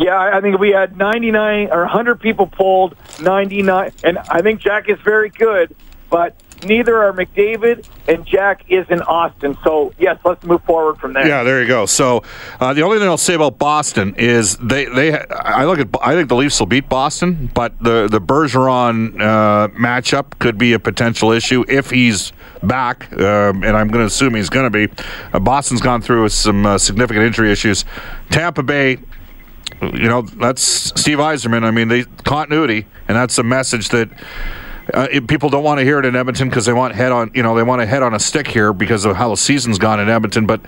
Yeah, 0.00 0.16
I 0.16 0.40
think 0.40 0.58
we 0.58 0.70
had 0.70 0.96
99 0.96 1.70
or 1.72 1.80
100 1.80 2.20
people 2.20 2.46
polled, 2.46 2.94
99, 3.20 3.92
and 4.04 4.18
I 4.18 4.42
think 4.42 4.60
Jack 4.60 4.88
is 4.88 4.98
very 5.00 5.28
good, 5.30 5.74
but 6.08 6.40
neither 6.64 7.02
are 7.02 7.12
McDavid 7.12 7.86
and 8.06 8.26
Jack 8.26 8.64
is 8.68 8.86
in 8.88 9.00
Auston. 9.00 9.62
So 9.62 9.92
yes, 9.98 10.18
let's 10.24 10.44
move 10.44 10.62
forward 10.64 10.98
from 10.98 11.12
there. 11.12 11.26
Yeah, 11.26 11.42
there 11.42 11.60
you 11.60 11.68
go. 11.68 11.86
So 11.86 12.22
uh, 12.60 12.72
the 12.74 12.82
only 12.82 12.98
thing 12.98 13.08
I'll 13.08 13.16
say 13.16 13.34
about 13.34 13.58
Boston 13.58 14.14
is 14.16 14.56
they 14.58 14.86
they 14.86 15.18
I 15.18 15.64
look 15.64 15.78
at 15.78 15.88
I 16.00 16.14
think 16.14 16.28
the 16.28 16.36
Leafs 16.36 16.58
will 16.58 16.66
beat 16.66 16.88
Boston, 16.88 17.50
but 17.54 17.78
the 17.82 18.08
the 18.08 18.20
Bergeron 18.20 19.20
uh, 19.20 19.68
matchup 19.68 20.38
could 20.38 20.58
be 20.58 20.72
a 20.72 20.78
potential 20.78 21.32
issue 21.32 21.64
if 21.68 21.90
he's 21.90 22.32
back, 22.62 23.12
um, 23.12 23.62
and 23.62 23.76
I'm 23.76 23.88
going 23.88 24.00
to 24.00 24.06
assume 24.06 24.34
he's 24.34 24.50
going 24.50 24.70
to 24.70 24.88
be. 24.88 24.92
Uh, 25.32 25.38
Boston's 25.38 25.80
gone 25.80 26.02
through 26.02 26.28
some 26.30 26.66
uh, 26.66 26.78
significant 26.78 27.24
injury 27.24 27.52
issues. 27.52 27.84
Tampa 28.30 28.62
Bay 28.62 28.98
you 29.80 30.08
know, 30.08 30.22
that's 30.22 30.62
Steve 30.62 31.18
Yzerman. 31.18 31.64
I 31.64 31.70
mean, 31.70 31.88
the 31.88 32.04
continuity, 32.24 32.86
and 33.06 33.16
that's 33.16 33.38
a 33.38 33.42
message 33.42 33.90
that 33.90 34.08
uh, 34.94 35.06
people 35.28 35.50
don't 35.50 35.64
want 35.64 35.78
to 35.78 35.84
hear 35.84 35.98
it 35.98 36.06
in 36.06 36.16
Edmonton 36.16 36.48
because 36.48 36.64
they 36.64 36.72
want 36.72 36.94
head 36.94 37.12
on, 37.12 37.30
you 37.34 37.42
know, 37.42 37.54
they 37.54 37.62
want 37.62 37.82
a 37.82 37.86
head 37.86 38.02
on 38.02 38.14
a 38.14 38.18
stick 38.18 38.46
here 38.46 38.72
because 38.72 39.04
of 39.04 39.16
how 39.16 39.28
the 39.28 39.36
season's 39.36 39.78
gone 39.78 40.00
in 40.00 40.08
Edmonton. 40.08 40.46
But 40.46 40.62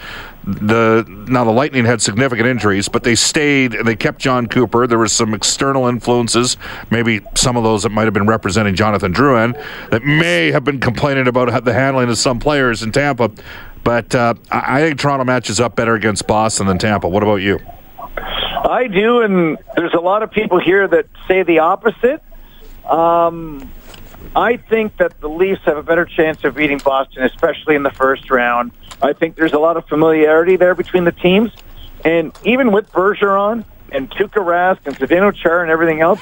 the 0.44 1.04
now 1.26 1.44
the 1.44 1.50
Lightning 1.50 1.84
had 1.84 2.02
significant 2.02 2.46
injuries, 2.46 2.88
but 2.88 3.02
they 3.02 3.14
stayed. 3.14 3.74
And 3.74 3.88
they 3.88 3.96
kept 3.96 4.18
Jon 4.18 4.46
Cooper. 4.46 4.86
There 4.86 4.98
was 4.98 5.12
some 5.12 5.32
external 5.32 5.86
influences, 5.86 6.56
maybe 6.90 7.20
some 7.34 7.56
of 7.56 7.62
those 7.62 7.82
that 7.84 7.90
might 7.90 8.04
have 8.04 8.14
been 8.14 8.26
representing 8.26 8.74
Jonathan 8.74 9.12
Drouin, 9.12 9.54
that 9.90 10.04
may 10.04 10.50
have 10.50 10.64
been 10.64 10.80
complaining 10.80 11.26
about 11.26 11.64
the 11.64 11.72
handling 11.72 12.10
of 12.10 12.18
some 12.18 12.38
players 12.38 12.82
in 12.82 12.92
Tampa. 12.92 13.30
But 13.82 14.14
uh, 14.14 14.34
I 14.50 14.82
think 14.82 14.98
Toronto 14.98 15.24
matches 15.24 15.60
up 15.60 15.76
better 15.76 15.94
against 15.94 16.26
Boston 16.26 16.66
than 16.66 16.76
Tampa. 16.76 17.08
What 17.08 17.22
about 17.22 17.36
you? 17.36 17.58
I 18.62 18.86
do, 18.86 19.22
and 19.22 19.58
there's 19.74 19.94
a 19.94 20.00
lot 20.00 20.22
of 20.22 20.30
people 20.30 20.60
here 20.60 20.86
that 20.86 21.06
say 21.26 21.42
the 21.42 21.60
opposite. 21.60 22.22
Um, 22.84 23.70
I 24.36 24.56
think 24.58 24.96
that 24.98 25.20
the 25.20 25.28
Leafs 25.28 25.62
have 25.64 25.76
a 25.76 25.82
better 25.82 26.04
chance 26.04 26.44
of 26.44 26.54
beating 26.54 26.78
Boston, 26.78 27.24
especially 27.24 27.74
in 27.74 27.82
the 27.82 27.90
first 27.90 28.30
round. 28.30 28.72
I 29.02 29.12
think 29.12 29.36
there's 29.36 29.54
a 29.54 29.58
lot 29.58 29.76
of 29.76 29.86
familiarity 29.86 30.56
there 30.56 30.74
between 30.74 31.04
the 31.04 31.12
teams, 31.12 31.52
and 32.04 32.32
even 32.44 32.70
with 32.70 32.92
Bergeron 32.92 33.64
and 33.92 34.10
Tuukka 34.10 34.44
Rask 34.44 34.78
and 34.84 34.96
Zdeno 34.96 35.34
Chara 35.34 35.62
and 35.62 35.70
everything 35.70 36.00
else, 36.00 36.20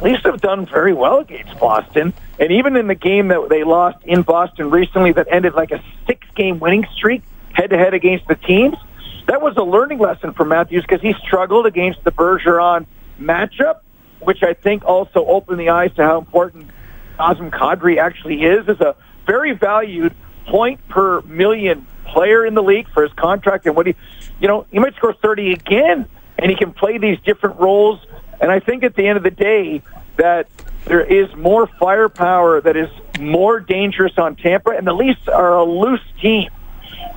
Leafs 0.00 0.22
have 0.24 0.40
done 0.40 0.66
very 0.66 0.92
well 0.92 1.18
against 1.18 1.58
Boston. 1.58 2.12
And 2.38 2.50
even 2.52 2.76
in 2.76 2.86
the 2.86 2.94
game 2.94 3.28
that 3.28 3.48
they 3.48 3.64
lost 3.64 3.98
in 4.04 4.22
Boston 4.22 4.70
recently, 4.70 5.12
that 5.12 5.28
ended 5.30 5.54
like 5.54 5.72
a 5.72 5.82
six-game 6.06 6.58
winning 6.58 6.86
streak 6.94 7.22
head-to-head 7.52 7.92
against 7.92 8.26
the 8.26 8.34
teams, 8.34 8.76
that 9.26 9.40
was 9.40 9.56
a 9.56 9.62
learning 9.62 9.98
lesson 9.98 10.32
for 10.32 10.44
Matthews 10.44 10.82
because 10.82 11.00
he 11.00 11.14
struggled 11.24 11.66
against 11.66 12.02
the 12.04 12.12
Bergeron 12.12 12.86
matchup, 13.20 13.80
which 14.20 14.42
I 14.42 14.54
think 14.54 14.84
also 14.84 15.24
opened 15.24 15.60
the 15.60 15.70
eyes 15.70 15.92
to 15.94 16.02
how 16.02 16.18
important 16.18 16.70
Nazem 17.18 17.50
Kadri 17.50 17.98
actually 17.98 18.42
is. 18.42 18.68
as 18.68 18.80
a 18.80 18.96
very 19.26 19.52
valued 19.52 20.14
point 20.46 20.86
per 20.88 21.20
million 21.22 21.86
player 22.06 22.44
in 22.44 22.54
the 22.54 22.62
league 22.62 22.88
for 22.92 23.02
his 23.02 23.12
contract 23.12 23.66
and 23.66 23.76
what 23.76 23.86
he, 23.86 23.94
you 24.40 24.48
know, 24.48 24.66
he 24.70 24.78
might 24.78 24.94
score 24.96 25.14
30 25.14 25.52
again 25.52 26.06
and 26.38 26.50
he 26.50 26.56
can 26.56 26.72
play 26.72 26.98
these 26.98 27.18
different 27.20 27.60
roles. 27.60 28.00
And 28.40 28.50
I 28.50 28.58
think 28.58 28.82
at 28.82 28.96
the 28.96 29.06
end 29.06 29.16
of 29.16 29.22
the 29.22 29.30
day 29.30 29.82
that 30.16 30.48
there 30.84 31.04
is 31.04 31.34
more 31.36 31.66
firepower 31.66 32.60
that 32.60 32.76
is 32.76 32.88
more 33.20 33.60
dangerous 33.60 34.18
on 34.18 34.34
Tampa, 34.36 34.70
and 34.70 34.86
the 34.86 34.92
Leafs 34.92 35.28
are 35.28 35.56
a 35.56 35.64
loose 35.64 36.00
team. 36.20 36.50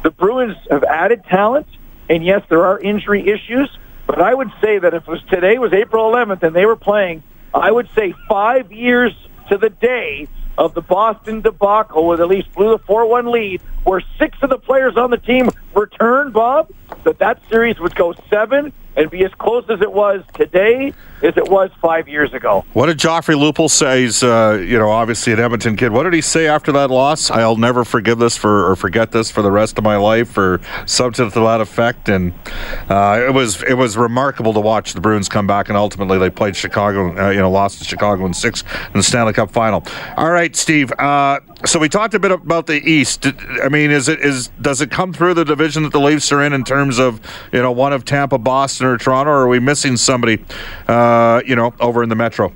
The 0.04 0.12
Bruins 0.12 0.56
have 0.70 0.84
added 0.84 1.24
talent. 1.26 1.68
And 2.10 2.24
yes, 2.24 2.44
there 2.50 2.66
are 2.66 2.80
injury 2.80 3.28
issues, 3.28 3.70
but 4.08 4.22
I 4.22 4.34
would 4.34 4.52
say 4.62 4.78
that 4.80 4.94
if 4.94 5.04
it 5.04 5.08
was 5.08 5.24
today 5.30 5.58
was 5.58 5.74
April 5.74 6.12
11th 6.12 6.44
and 6.44 6.56
they 6.56 6.66
were 6.66 6.76
playing, 6.76 7.24
I 7.54 7.72
would 7.72 7.90
say 7.96 8.14
five 8.30 8.72
years 8.72 9.14
to 9.50 9.58
the 9.58 9.70
day 9.70 10.28
of 10.58 10.74
the 10.74 10.82
Boston 10.82 11.42
debacle 11.42 12.08
where 12.08 12.18
the 12.18 12.26
Leafs 12.26 12.48
blew 12.56 12.70
the 12.70 12.80
4-1 12.80 13.32
lead, 13.32 13.62
where 13.84 14.02
six 14.18 14.38
of 14.42 14.50
the 14.50 14.58
players 14.58 14.98
on 14.98 15.10
the 15.10 15.18
team 15.18 15.50
returned, 15.74 16.34
Bob, 16.34 16.72
that 17.04 17.20
that 17.20 17.42
series 17.50 17.80
would 17.80 17.96
go 17.96 18.14
seven 18.30 18.72
and 18.96 19.10
be 19.10 19.24
as 19.26 19.34
close 19.36 19.66
as 19.70 19.82
it 19.82 19.92
was 19.92 20.24
today 20.34 20.94
as 21.22 21.36
it 21.38 21.50
was 21.50 21.72
five 21.82 22.08
years 22.08 22.34
ago. 22.34 22.66
What 22.74 22.88
did 22.88 22.98
Joffrey 22.98 23.36
Lupul 23.36 23.70
say? 23.70 24.04
He's, 24.04 24.22
uh, 24.22 24.64
you 24.66 24.78
know, 24.78 24.90
obviously 24.90 25.34
an 25.34 25.40
Edmonton 25.40 25.76
kid. 25.76 25.92
What 25.92 26.04
did 26.04 26.14
he 26.14 26.22
say 26.22 26.48
after 26.48 26.72
that 26.74 26.92
loss? 26.92 27.32
I'll 27.32 27.56
never 27.56 27.84
forgive 27.84 28.20
this 28.20 28.38
for 28.38 28.70
or 28.70 28.76
forget 28.76 29.12
this 29.12 29.32
for 29.32 29.42
the 29.42 29.52
rest 29.52 29.78
of 29.78 29.84
my 29.84 29.96
life, 29.96 30.38
or 30.38 30.62
something 30.86 31.32
to 31.32 31.40
that 31.40 31.62
effect. 31.62 32.10
And 32.10 32.34
uh, 32.90 33.24
it 33.28 33.34
was 33.34 33.64
it 33.64 33.76
was 33.76 33.98
remarkable 33.98 34.54
to 34.54 34.60
watch 34.60 34.94
the 34.94 35.02
Bruins 35.02 35.30
come 35.30 35.48
back, 35.48 35.70
and 35.70 35.78
ultimately 35.78 36.18
they 36.18 36.30
played 36.30 36.56
Chicago, 36.56 37.18
uh, 37.18 37.30
you 37.30 37.40
know, 37.40 37.52
lost 37.52 37.80
to 37.80 37.86
Chicago 37.86 38.26
in 38.26 38.34
six 38.34 38.64
in 38.88 38.94
the 38.94 39.04
Stanley 39.04 39.34
Cup 39.34 39.52
final. 39.52 39.84
All 40.18 40.32
right, 40.32 40.56
Steve. 40.56 40.92
So 41.64 41.80
we 41.80 41.88
talked 41.88 42.14
a 42.14 42.20
bit 42.20 42.32
about 42.32 42.68
the 42.68 42.82
East. 42.88 43.26
I 43.64 43.70
mean, 43.70 43.90
is 43.90 44.10
it 44.10 44.20
is 44.20 44.50
does 44.62 44.82
it 44.82 44.92
come 44.92 45.14
through 45.14 45.36
the 45.36 45.46
division 45.46 45.84
that 45.84 45.94
the 45.94 46.00
Leafs 46.00 46.32
are 46.32 46.44
in 46.44 46.54
in 46.54 46.64
terms 46.64 47.00
of 47.00 47.22
you 47.52 47.62
know 47.62 47.72
one 47.72 47.94
of 47.94 48.04
Tampa, 48.04 48.38
Boston, 48.38 48.88
or 48.88 48.98
Toronto, 48.98 49.32
or 49.32 49.44
are 49.44 49.48
we 49.48 49.60
missing 49.60 49.96
somebody, 49.96 50.44
uh, 50.88 51.42
you 51.46 51.56
know, 51.56 51.74
over 51.80 52.04
in 52.04 52.10
the 52.10 52.16
Metro? 52.16 52.54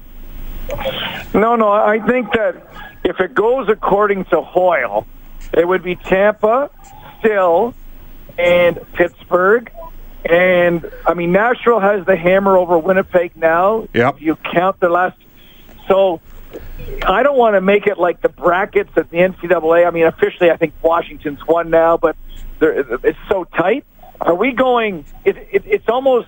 No, 1.33 1.55
no. 1.55 1.71
I 1.71 1.99
think 2.05 2.33
that 2.33 2.67
if 3.03 3.19
it 3.19 3.33
goes 3.33 3.69
according 3.69 4.25
to 4.25 4.41
Hoyle, 4.41 5.07
it 5.53 5.67
would 5.67 5.81
be 5.81 5.95
Tampa, 5.95 6.69
still, 7.19 7.73
and 8.37 8.79
Pittsburgh. 8.93 9.71
And 10.25 10.89
I 11.07 11.13
mean, 11.13 11.31
Nashville 11.31 11.79
has 11.79 12.05
the 12.05 12.15
hammer 12.15 12.57
over 12.57 12.77
Winnipeg 12.77 13.35
now. 13.37 13.87
Yep. 13.93 14.21
You 14.21 14.35
count 14.35 14.79
the 14.79 14.89
last. 14.89 15.17
So 15.87 16.21
I 17.03 17.23
don't 17.23 17.37
want 17.37 17.55
to 17.55 17.61
make 17.61 17.87
it 17.87 17.97
like 17.97 18.21
the 18.21 18.29
brackets 18.29 18.91
at 18.95 19.09
the 19.09 19.17
NCAA. 19.17 19.87
I 19.87 19.91
mean, 19.91 20.05
officially, 20.05 20.51
I 20.51 20.57
think 20.57 20.73
Washington's 20.81 21.45
won 21.47 21.69
now, 21.69 21.97
but 21.97 22.15
it's 22.61 23.19
so 23.29 23.43
tight. 23.45 23.85
Are 24.19 24.35
we 24.35 24.51
going? 24.51 25.05
It, 25.23 25.37
it, 25.51 25.63
it's 25.65 25.87
almost 25.87 26.27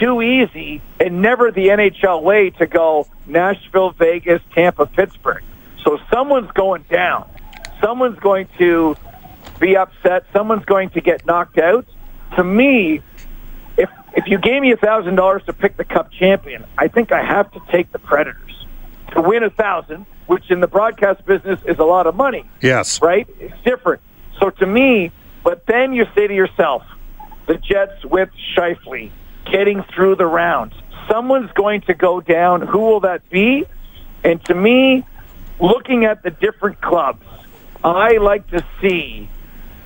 too 0.00 0.22
easy 0.22 0.82
and 1.00 1.22
never 1.22 1.50
the 1.50 1.68
NHL 1.68 2.22
way 2.22 2.50
to 2.50 2.66
go 2.66 3.06
Nashville, 3.26 3.90
Vegas, 3.90 4.42
Tampa, 4.54 4.86
Pittsburgh. 4.86 5.42
So 5.84 5.98
someone's 6.12 6.50
going 6.52 6.84
down. 6.90 7.28
Someone's 7.80 8.18
going 8.18 8.48
to 8.58 8.96
be 9.60 9.76
upset. 9.76 10.26
Someone's 10.32 10.64
going 10.64 10.90
to 10.90 11.00
get 11.00 11.26
knocked 11.26 11.58
out. 11.58 11.86
To 12.36 12.44
me, 12.44 13.02
if 13.76 13.90
if 14.16 14.26
you 14.26 14.38
gave 14.38 14.62
me 14.62 14.72
a 14.72 14.76
thousand 14.76 15.16
dollars 15.16 15.42
to 15.46 15.52
pick 15.52 15.76
the 15.76 15.84
Cup 15.84 16.12
champion, 16.12 16.64
I 16.78 16.88
think 16.88 17.12
I 17.12 17.24
have 17.24 17.50
to 17.52 17.60
take 17.70 17.90
the 17.92 17.98
Predators 17.98 18.63
to 19.14 19.20
win 19.20 19.42
a 19.42 19.50
thousand, 19.50 20.06
which 20.26 20.50
in 20.50 20.60
the 20.60 20.66
broadcast 20.66 21.24
business 21.24 21.58
is 21.66 21.78
a 21.78 21.84
lot 21.84 22.06
of 22.06 22.14
money. 22.14 22.48
Yes. 22.60 23.00
Right? 23.00 23.28
It's 23.38 23.54
different. 23.64 24.02
So 24.40 24.50
to 24.50 24.66
me, 24.66 25.12
but 25.42 25.66
then 25.66 25.92
you 25.92 26.06
say 26.14 26.26
to 26.26 26.34
yourself, 26.34 26.82
the 27.46 27.56
Jets 27.56 28.04
with 28.04 28.30
Scheifele 28.56 29.10
getting 29.50 29.82
through 29.94 30.16
the 30.16 30.26
rounds. 30.26 30.74
Someone's 31.10 31.52
going 31.52 31.82
to 31.82 31.94
go 31.94 32.20
down. 32.20 32.62
Who 32.62 32.78
will 32.78 33.00
that 33.00 33.28
be? 33.28 33.66
And 34.22 34.42
to 34.46 34.54
me, 34.54 35.04
looking 35.60 36.06
at 36.06 36.22
the 36.22 36.30
different 36.30 36.80
clubs, 36.80 37.26
I 37.82 38.16
like 38.16 38.48
to 38.48 38.64
see 38.80 39.28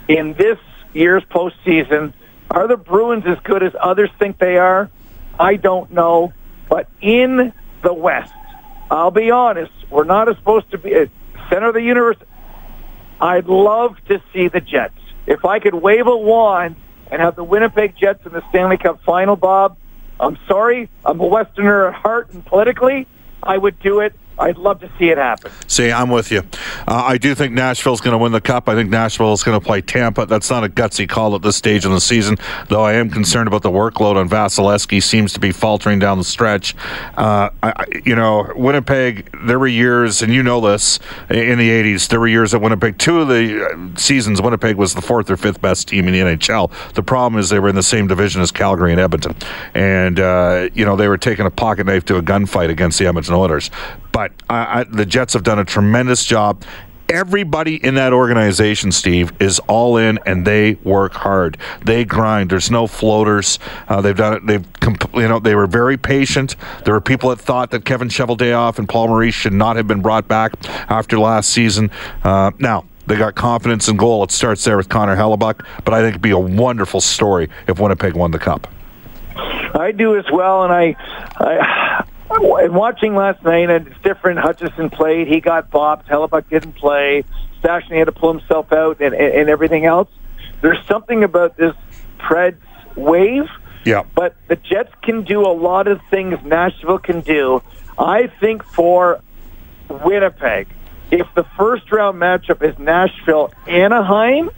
in 0.06 0.34
this 0.34 0.58
year's 0.92 1.24
postseason, 1.24 2.12
are 2.50 2.68
the 2.68 2.76
Bruins 2.76 3.24
as 3.26 3.38
good 3.42 3.62
as 3.62 3.72
others 3.80 4.10
think 4.18 4.38
they 4.38 4.56
are? 4.56 4.88
I 5.38 5.56
don't 5.56 5.90
know. 5.90 6.32
But 6.68 6.88
in 7.00 7.52
the 7.82 7.92
West, 7.92 8.32
I'll 8.90 9.10
be 9.10 9.30
honest, 9.30 9.72
we're 9.90 10.04
not 10.04 10.28
supposed 10.36 10.70
to 10.70 10.78
be 10.78 10.94
a 10.94 11.10
center 11.50 11.68
of 11.68 11.74
the 11.74 11.82
universe. 11.82 12.16
I'd 13.20 13.46
love 13.46 13.96
to 14.06 14.22
see 14.32 14.48
the 14.48 14.60
Jets. 14.60 14.94
If 15.26 15.44
I 15.44 15.58
could 15.58 15.74
wave 15.74 16.06
a 16.06 16.16
wand 16.16 16.76
and 17.10 17.20
have 17.20 17.36
the 17.36 17.44
Winnipeg 17.44 17.96
Jets 17.96 18.24
in 18.24 18.32
the 18.32 18.42
Stanley 18.48 18.78
Cup 18.78 19.02
final, 19.04 19.36
Bob, 19.36 19.76
I'm 20.20 20.38
sorry, 20.48 20.88
I'm 21.04 21.20
a 21.20 21.26
Westerner 21.26 21.88
at 21.88 21.94
heart 21.94 22.30
and 22.32 22.44
politically, 22.44 23.06
I 23.42 23.58
would 23.58 23.78
do 23.80 24.00
it 24.00 24.14
I'd 24.38 24.56
love 24.56 24.80
to 24.80 24.90
see 24.98 25.08
it 25.08 25.18
happen. 25.18 25.50
See, 25.66 25.90
I'm 25.90 26.10
with 26.10 26.30
you. 26.30 26.42
Uh, 26.86 27.04
I 27.06 27.18
do 27.18 27.34
think 27.34 27.52
Nashville's 27.52 28.00
going 28.00 28.12
to 28.12 28.18
win 28.18 28.32
the 28.32 28.40
cup. 28.40 28.68
I 28.68 28.74
think 28.74 28.90
Nashville 28.90 29.32
is 29.32 29.42
going 29.42 29.58
to 29.58 29.64
play 29.64 29.80
Tampa. 29.80 30.26
That's 30.26 30.50
not 30.50 30.64
a 30.64 30.68
gutsy 30.68 31.08
call 31.08 31.34
at 31.34 31.42
this 31.42 31.56
stage 31.56 31.84
in 31.84 31.92
the 31.92 32.00
season, 32.00 32.36
though 32.68 32.82
I 32.82 32.94
am 32.94 33.10
concerned 33.10 33.48
about 33.48 33.62
the 33.62 33.70
workload 33.70 34.16
on 34.16 34.28
Vasilevskiy. 34.28 35.02
Seems 35.02 35.32
to 35.32 35.40
be 35.40 35.52
faltering 35.52 35.98
down 35.98 36.18
the 36.18 36.24
stretch. 36.24 36.74
Uh, 37.16 37.50
I, 37.62 37.84
you 38.04 38.14
know, 38.14 38.52
Winnipeg. 38.54 39.28
There 39.46 39.58
were 39.58 39.66
years, 39.66 40.22
and 40.22 40.32
you 40.32 40.42
know 40.42 40.60
this, 40.60 40.98
in 41.30 41.58
the 41.58 41.70
'80s. 41.70 42.08
There 42.08 42.20
were 42.20 42.28
years 42.28 42.54
at 42.54 42.60
Winnipeg. 42.60 42.98
Two 42.98 43.20
of 43.20 43.28
the 43.28 43.66
uh, 43.66 43.98
seasons, 43.98 44.40
Winnipeg 44.40 44.76
was 44.76 44.94
the 44.94 45.02
fourth 45.02 45.30
or 45.30 45.36
fifth 45.36 45.60
best 45.60 45.88
team 45.88 46.06
in 46.08 46.12
the 46.12 46.20
NHL. 46.20 46.70
The 46.94 47.02
problem 47.02 47.38
is 47.38 47.48
they 47.50 47.58
were 47.58 47.68
in 47.68 47.76
the 47.76 47.82
same 47.82 48.06
division 48.06 48.40
as 48.42 48.52
Calgary 48.52 48.92
and 48.92 49.00
Edmonton, 49.00 49.34
and 49.74 50.20
uh, 50.20 50.68
you 50.74 50.84
know 50.84 50.96
they 50.96 51.08
were 51.08 51.18
taking 51.18 51.46
a 51.46 51.50
pocket 51.50 51.86
knife 51.86 52.04
to 52.06 52.16
a 52.16 52.22
gunfight 52.22 52.70
against 52.70 52.98
the 52.98 53.06
Edmonton 53.06 53.34
Oilers. 53.34 53.70
But 54.18 54.32
I, 54.50 54.80
I, 54.80 54.82
the 54.82 55.06
Jets 55.06 55.34
have 55.34 55.44
done 55.44 55.60
a 55.60 55.64
tremendous 55.64 56.24
job. 56.24 56.64
Everybody 57.08 57.76
in 57.76 57.94
that 57.94 58.12
organization, 58.12 58.90
Steve, 58.90 59.32
is 59.38 59.60
all 59.68 59.96
in 59.96 60.18
and 60.26 60.44
they 60.44 60.74
work 60.82 61.12
hard. 61.12 61.56
They 61.84 62.04
grind. 62.04 62.50
There's 62.50 62.68
no 62.68 62.88
floaters. 62.88 63.60
Uh, 63.86 64.00
they've 64.00 64.16
done 64.16 64.34
it. 64.34 64.44
They've, 64.44 64.66
you 65.14 65.28
know, 65.28 65.38
they 65.38 65.54
were 65.54 65.68
very 65.68 65.96
patient. 65.96 66.56
There 66.84 66.94
were 66.94 67.00
people 67.00 67.30
that 67.30 67.38
thought 67.38 67.70
that 67.70 67.84
Kevin 67.84 68.08
Cheveldayoff 68.08 68.80
and 68.80 68.88
Paul 68.88 69.06
Maurice 69.06 69.36
should 69.36 69.52
not 69.52 69.76
have 69.76 69.86
been 69.86 70.02
brought 70.02 70.26
back 70.26 70.52
after 70.90 71.16
last 71.16 71.50
season. 71.50 71.88
Uh, 72.24 72.50
now, 72.58 72.86
they 73.06 73.14
got 73.14 73.36
confidence 73.36 73.86
in 73.86 73.96
goal. 73.96 74.24
It 74.24 74.32
starts 74.32 74.64
there 74.64 74.76
with 74.76 74.88
Connor 74.88 75.14
Hellebuyck, 75.14 75.64
but 75.84 75.94
I 75.94 76.00
think 76.00 76.14
it'd 76.14 76.22
be 76.22 76.30
a 76.30 76.38
wonderful 76.40 77.00
story 77.00 77.50
if 77.68 77.78
Winnipeg 77.78 78.14
won 78.14 78.32
the 78.32 78.40
cup. 78.40 78.66
I 79.76 79.92
do 79.92 80.16
as 80.16 80.24
well, 80.32 80.64
and 80.64 80.72
I, 80.72 80.96
I 81.36 82.04
and 82.38 82.74
watching 82.74 83.14
last 83.14 83.42
night, 83.42 83.70
and 83.70 83.86
it's 83.86 84.02
different. 84.02 84.38
Hutchison 84.38 84.90
played; 84.90 85.28
he 85.28 85.40
got 85.40 85.70
bopped. 85.70 86.06
Hellebuyck 86.06 86.48
didn't 86.48 86.72
play. 86.72 87.24
Stastny 87.62 87.98
had 87.98 88.04
to 88.04 88.12
pull 88.12 88.32
himself 88.32 88.72
out, 88.72 89.00
and, 89.00 89.14
and, 89.14 89.34
and 89.34 89.48
everything 89.48 89.84
else. 89.84 90.08
There's 90.60 90.78
something 90.86 91.24
about 91.24 91.56
this 91.56 91.74
Preds 92.18 92.58
wave. 92.96 93.48
Yeah. 93.84 94.04
But 94.14 94.36
the 94.48 94.56
Jets 94.56 94.92
can 95.02 95.24
do 95.24 95.42
a 95.42 95.52
lot 95.52 95.88
of 95.88 96.00
things 96.10 96.38
Nashville 96.44 96.98
can 96.98 97.20
do. 97.20 97.62
I 97.98 98.26
think 98.40 98.64
for 98.64 99.20
Winnipeg, 99.88 100.68
if 101.10 101.26
the 101.34 101.44
first 101.56 101.90
round 101.90 102.20
matchup 102.20 102.62
is 102.62 102.78
Nashville 102.78 103.52
Anaheim, 103.66 104.50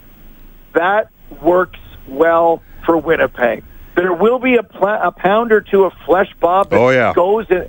that 0.74 1.10
works 1.40 1.78
well 2.08 2.62
for 2.84 2.96
Winnipeg. 2.96 3.64
There 4.00 4.14
will 4.14 4.38
be 4.38 4.56
a, 4.56 4.62
pl- 4.62 4.88
a 4.88 5.12
pound 5.12 5.52
or 5.52 5.60
two 5.60 5.84
of 5.84 5.92
flesh, 6.06 6.32
Bob. 6.40 6.70
That 6.70 6.78
Oh, 6.80 6.88
yeah. 6.88 7.12
Goes 7.12 7.44
in. 7.50 7.68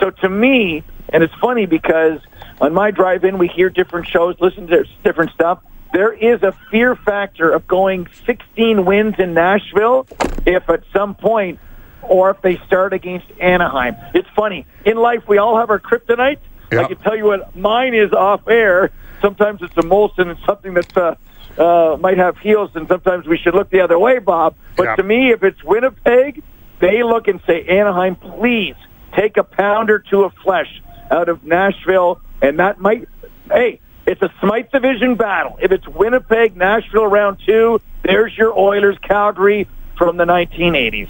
So 0.00 0.08
to 0.10 0.28
me, 0.28 0.82
and 1.10 1.22
it's 1.22 1.34
funny 1.34 1.66
because 1.66 2.18
on 2.62 2.72
my 2.72 2.90
drive-in 2.90 3.36
we 3.36 3.48
hear 3.48 3.68
different 3.68 4.06
shows, 4.06 4.36
listen 4.40 4.66
to 4.68 4.84
different 5.04 5.32
stuff. 5.32 5.60
There 5.92 6.14
is 6.14 6.42
a 6.42 6.52
fear 6.70 6.96
factor 6.96 7.50
of 7.50 7.68
going 7.68 8.08
16 8.24 8.86
wins 8.86 9.16
in 9.18 9.34
Nashville 9.34 10.06
if 10.46 10.68
at 10.70 10.82
some 10.94 11.14
point, 11.14 11.58
or 12.00 12.30
if 12.30 12.40
they 12.40 12.56
start 12.66 12.94
against 12.94 13.26
Anaheim. 13.38 13.96
It's 14.14 14.28
funny. 14.34 14.66
In 14.86 14.96
life, 14.96 15.24
we 15.28 15.36
all 15.36 15.58
have 15.58 15.68
our 15.68 15.78
kryptonite. 15.78 16.38
Yeah. 16.72 16.80
I 16.82 16.84
can 16.88 16.96
tell 16.98 17.16
you 17.16 17.24
what 17.26 17.54
mine 17.54 17.92
is 17.94 18.12
off 18.12 18.48
air. 18.48 18.92
Sometimes 19.20 19.60
it's 19.60 19.76
a 19.76 19.82
Molson 19.82 20.30
and 20.30 20.38
something 20.46 20.72
that's 20.72 20.96
uh, 20.96 21.16
uh, 21.58 21.96
might 22.00 22.18
have 22.18 22.38
heels, 22.38 22.70
and 22.74 22.86
sometimes 22.88 23.26
we 23.26 23.38
should 23.38 23.54
look 23.54 23.70
the 23.70 23.80
other 23.80 23.98
way, 23.98 24.18
Bob. 24.18 24.54
But 24.76 24.84
Yeah. 24.84 24.96
to 24.96 25.02
me, 25.02 25.30
if 25.30 25.42
it's 25.42 25.62
Winnipeg, 25.64 26.42
they 26.80 27.02
look 27.02 27.28
and 27.28 27.40
say, 27.46 27.64
Anaheim, 27.64 28.16
please 28.16 28.74
take 29.16 29.36
a 29.36 29.44
pound 29.44 29.90
or 29.90 29.98
two 29.98 30.24
of 30.24 30.32
flesh 30.34 30.82
out 31.10 31.28
of 31.28 31.44
Nashville, 31.44 32.20
and 32.42 32.58
that 32.58 32.80
might, 32.80 33.08
hey, 33.50 33.80
it's 34.06 34.22
a 34.22 34.30
Smythe 34.40 34.70
Division 34.72 35.14
battle. 35.16 35.58
If 35.60 35.72
it's 35.72 35.86
Winnipeg, 35.88 36.56
Nashville 36.56 37.06
round 37.06 37.38
two, 37.44 37.80
there's 38.02 38.36
your 38.36 38.56
Oilers, 38.56 38.96
Calgary 39.02 39.66
from 39.96 40.16
the 40.16 40.24
1980s. 40.24 41.08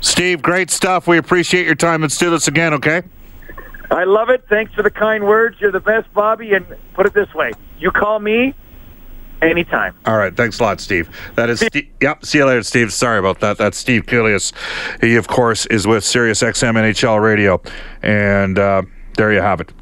Steve, 0.00 0.40
great 0.40 0.70
stuff. 0.70 1.06
We 1.06 1.18
appreciate 1.18 1.66
your 1.66 1.74
time. 1.74 2.00
Let's 2.00 2.16
do 2.16 2.30
this 2.30 2.48
again, 2.48 2.72
okay? 2.74 3.02
I 3.90 4.04
love 4.04 4.30
it. 4.30 4.44
Thanks 4.48 4.72
for 4.72 4.82
the 4.82 4.90
kind 4.90 5.24
words. 5.24 5.60
You're 5.60 5.72
the 5.72 5.80
best, 5.80 6.12
Bobby. 6.14 6.54
And 6.54 6.64
put 6.94 7.06
it 7.06 7.12
this 7.12 7.32
way: 7.34 7.52
you 7.78 7.90
call 7.90 8.18
me 8.20 8.54
anytime. 9.42 9.94
All 10.06 10.16
right. 10.16 10.36
Thanks 10.36 10.58
a 10.60 10.62
lot, 10.62 10.80
Steve. 10.80 11.08
That 11.36 11.50
is, 11.50 11.60
Steve. 11.60 11.88
yep. 12.00 12.24
See 12.24 12.38
you 12.38 12.46
later, 12.46 12.62
Steve. 12.62 12.92
Sorry 12.92 13.18
about 13.18 13.40
that. 13.40 13.58
That's 13.58 13.76
Steve 13.78 14.06
Kouleas. 14.06 14.52
He, 15.00 15.16
of 15.16 15.28
course, 15.28 15.66
is 15.66 15.86
with 15.86 16.04
Sirius 16.04 16.42
XM 16.42 16.74
NHL 16.74 17.20
Radio. 17.22 17.60
And 18.02 18.58
uh, 18.58 18.82
there 19.16 19.32
you 19.32 19.40
have 19.40 19.60
it. 19.60 19.72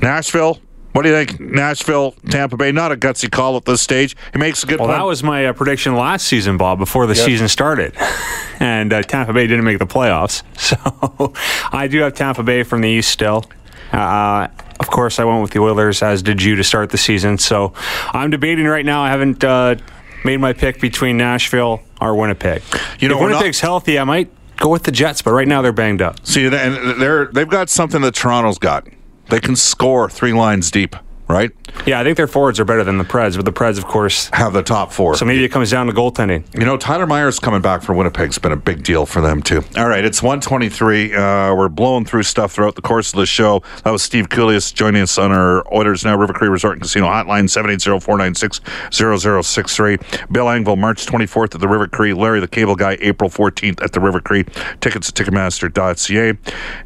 Nashville. 0.00 0.60
What 0.92 1.02
do 1.04 1.08
you 1.08 1.14
think? 1.24 1.40
Nashville, 1.40 2.12
Tampa 2.28 2.58
Bay. 2.58 2.70
Not 2.70 2.92
a 2.92 2.96
gutsy 2.96 3.30
call 3.30 3.56
at 3.56 3.64
this 3.64 3.80
stage. 3.80 4.14
He 4.34 4.38
makes 4.38 4.62
a 4.62 4.66
good 4.66 4.78
Well, 4.78 4.88
point. 4.88 4.98
that 4.98 5.04
was 5.06 5.22
my 5.22 5.46
uh, 5.46 5.52
prediction 5.54 5.94
last 5.96 6.26
season, 6.26 6.58
Bob, 6.58 6.78
before 6.78 7.06
the 7.06 7.14
Yes. 7.14 7.24
season 7.24 7.48
started. 7.48 7.94
and 8.60 8.92
uh, 8.92 9.02
Tampa 9.02 9.32
Bay 9.32 9.46
didn't 9.46 9.64
make 9.64 9.78
the 9.78 9.86
playoffs. 9.86 10.42
So 10.62 11.32
I 11.72 11.88
do 11.88 12.00
have 12.00 12.12
Tampa 12.14 12.42
Bay 12.42 12.62
from 12.62 12.82
the 12.82 12.88
East 12.88 13.10
still. 13.10 13.44
Uh, 13.90 14.48
of 14.82 14.90
course, 14.90 15.18
I 15.20 15.24
went 15.24 15.40
with 15.42 15.52
the 15.52 15.60
Oilers, 15.60 16.02
as 16.02 16.22
did 16.22 16.42
you, 16.42 16.56
to 16.56 16.64
start 16.64 16.90
the 16.90 16.98
season. 16.98 17.38
So 17.38 17.72
I'm 18.12 18.30
debating 18.30 18.66
right 18.66 18.84
now. 18.84 19.02
I 19.02 19.08
haven't 19.10 19.42
uh, 19.44 19.76
made 20.24 20.38
my 20.38 20.52
pick 20.52 20.80
between 20.80 21.16
Nashville 21.16 21.80
or 22.00 22.14
Winnipeg. 22.16 22.62
You 22.98 23.08
know, 23.08 23.14
if 23.14 23.20
we're 23.20 23.28
not- 23.30 23.36
Winnipeg's 23.38 23.60
healthy, 23.60 23.98
I 23.98 24.04
might 24.04 24.28
go 24.56 24.68
with 24.68 24.82
the 24.82 24.92
Jets, 24.92 25.22
but 25.22 25.32
right 25.32 25.46
now 25.48 25.62
they're 25.62 25.72
banged 25.72 26.02
up. 26.02 26.26
See, 26.26 26.44
and 26.46 27.00
they're 27.00 27.26
they've 27.26 27.48
got 27.48 27.70
something 27.70 28.00
that 28.02 28.14
Toronto's 28.14 28.58
got. 28.58 28.86
They 29.30 29.40
can 29.40 29.56
score 29.56 30.10
three 30.10 30.32
lines 30.32 30.70
deep, 30.70 30.96
right? 31.32 31.50
Yeah, 31.86 31.98
I 31.98 32.04
think 32.04 32.16
their 32.16 32.28
forwards 32.28 32.60
are 32.60 32.64
better 32.64 32.84
than 32.84 32.98
the 32.98 33.04
Preds, 33.04 33.36
but 33.36 33.44
the 33.44 33.52
Preds, 33.52 33.78
of 33.78 33.86
course. 33.86 34.28
Have 34.32 34.52
the 34.52 34.62
top 34.62 34.92
four. 34.92 35.16
So 35.16 35.24
maybe 35.24 35.44
it 35.44 35.48
comes 35.48 35.70
down 35.70 35.86
to 35.86 35.92
goaltending. 35.92 36.44
You 36.58 36.64
know, 36.64 36.76
Tyler 36.76 37.06
Myers 37.06 37.38
coming 37.40 37.60
back 37.60 37.82
for 37.82 37.94
Winnipeg's 37.94 38.38
been 38.38 38.52
a 38.52 38.56
big 38.56 38.84
deal 38.84 39.06
for 39.06 39.20
them 39.20 39.42
too. 39.42 39.62
All 39.76 39.88
right, 39.88 40.04
it's 40.04 40.22
123. 40.22 41.14
Uh, 41.14 41.54
we're 41.54 41.68
blowing 41.68 42.04
through 42.04 42.22
stuff 42.22 42.52
throughout 42.52 42.76
the 42.76 42.82
course 42.82 43.12
of 43.12 43.18
the 43.18 43.26
show. 43.26 43.62
That 43.84 43.90
was 43.90 44.02
Steve 44.02 44.28
Kouleas 44.28 44.72
joining 44.72 45.02
us 45.02 45.18
on 45.18 45.32
our 45.32 45.64
Oilers 45.74 46.04
Now 46.04 46.16
River 46.16 46.34
Cree 46.34 46.48
Resort 46.48 46.74
and 46.74 46.82
Casino 46.82 47.06
hotline 47.06 47.48
780-496-0063. 47.48 50.32
Bill 50.32 50.46
Engvall, 50.46 50.78
March 50.78 51.06
24th 51.06 51.54
at 51.54 51.60
the 51.60 51.68
River 51.68 51.88
Cree. 51.88 52.12
Larry 52.12 52.40
the 52.40 52.48
Cable 52.48 52.76
Guy, 52.76 52.98
April 53.00 53.30
14th 53.30 53.82
at 53.82 53.92
the 53.92 54.00
River 54.00 54.20
Cree. 54.20 54.44
Tickets 54.80 55.08
at 55.08 55.14
Ticketmaster.ca. 55.14 56.38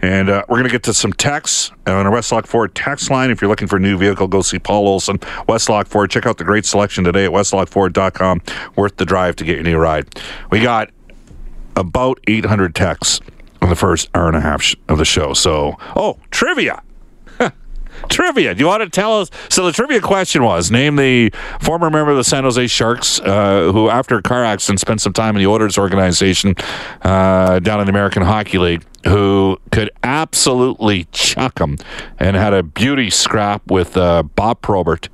And 0.03 0.29
uh, 0.31 0.45
we're 0.49 0.57
going 0.57 0.69
to 0.69 0.71
get 0.71 0.83
to 0.85 0.95
some 0.95 1.13
texts 1.13 1.73
on 1.87 2.07
our 2.07 2.13
Westlock 2.13 2.47
Ford 2.47 2.75
text 2.75 3.11
line. 3.11 3.31
If 3.31 3.41
you're 3.41 3.51
looking 3.51 3.69
for 3.69 3.77
a 3.77 3.81
new 3.81 3.97
vehicle, 3.99 4.29
go 4.37 4.43
see 4.43 4.59
Paul 4.59 4.87
Olson, 4.87 5.19
Westlock 5.49 5.89
Ford. 5.89 6.11
Check 6.11 6.27
out 6.27 6.39
the 6.39 6.45
great 6.45 6.65
selection 6.65 7.05
today 7.05 7.25
at 7.25 7.31
westlockford.com. 7.31 8.43
Worth 8.77 8.97
the 8.97 9.05
drive 9.05 9.37
to 9.37 9.45
get 9.45 9.55
your 9.55 9.65
new 9.65 9.79
ride. 9.79 10.07
We 10.51 10.61
got 10.61 10.91
about 11.75 12.21
800 12.27 12.75
texts 12.75 13.21
in 13.63 13.69
the 13.69 13.77
first 13.77 14.09
hour 14.15 14.29
and 14.29 14.37
a 14.37 14.41
half 14.41 14.75
of 14.89 14.99
the 14.99 15.05
show. 15.05 15.33
So, 15.35 15.77
oh, 15.95 16.19
trivia. 16.31 16.83
Trivia. 18.09 18.55
Do 18.55 18.61
you 18.61 18.67
want 18.67 18.83
to 18.83 18.91
tell 18.91 19.21
us? 19.21 19.31
So 19.49 19.65
the 19.65 19.73
trivia 19.73 20.01
question 20.01 20.43
was: 20.43 20.71
Name 20.71 20.97
the 20.97 21.33
former 21.61 21.91
member 21.91 22.11
of 22.11 22.19
the 22.19 22.25
San 22.25 22.45
Jose 22.45 22.67
Sharks 22.67 23.21
uh, 23.21 23.71
who, 23.73 23.89
after 23.89 24.19
a 24.19 24.23
car 24.23 24.45
accident, 24.45 24.81
spent 24.81 25.01
some 25.01 25.15
time 25.15 25.35
in 25.35 25.43
the 25.43 25.49
Oilers 25.49 25.79
organization 25.79 26.55
uh, 27.03 27.59
down 27.61 27.81
in 27.81 27.87
the 27.87 27.91
American 27.91 28.23
Hockey 28.23 28.59
League, 28.59 28.85
who 29.07 29.59
could 29.71 29.91
absolutely 30.03 31.07
chuck 31.13 31.57
them 31.57 31.77
and 32.19 32.37
had 32.37 32.53
a 32.53 32.63
beauty 32.63 33.11
scrap 33.11 33.71
with 33.71 33.97
uh, 33.97 34.23
Bob 34.23 34.61
Probert. 34.63 35.09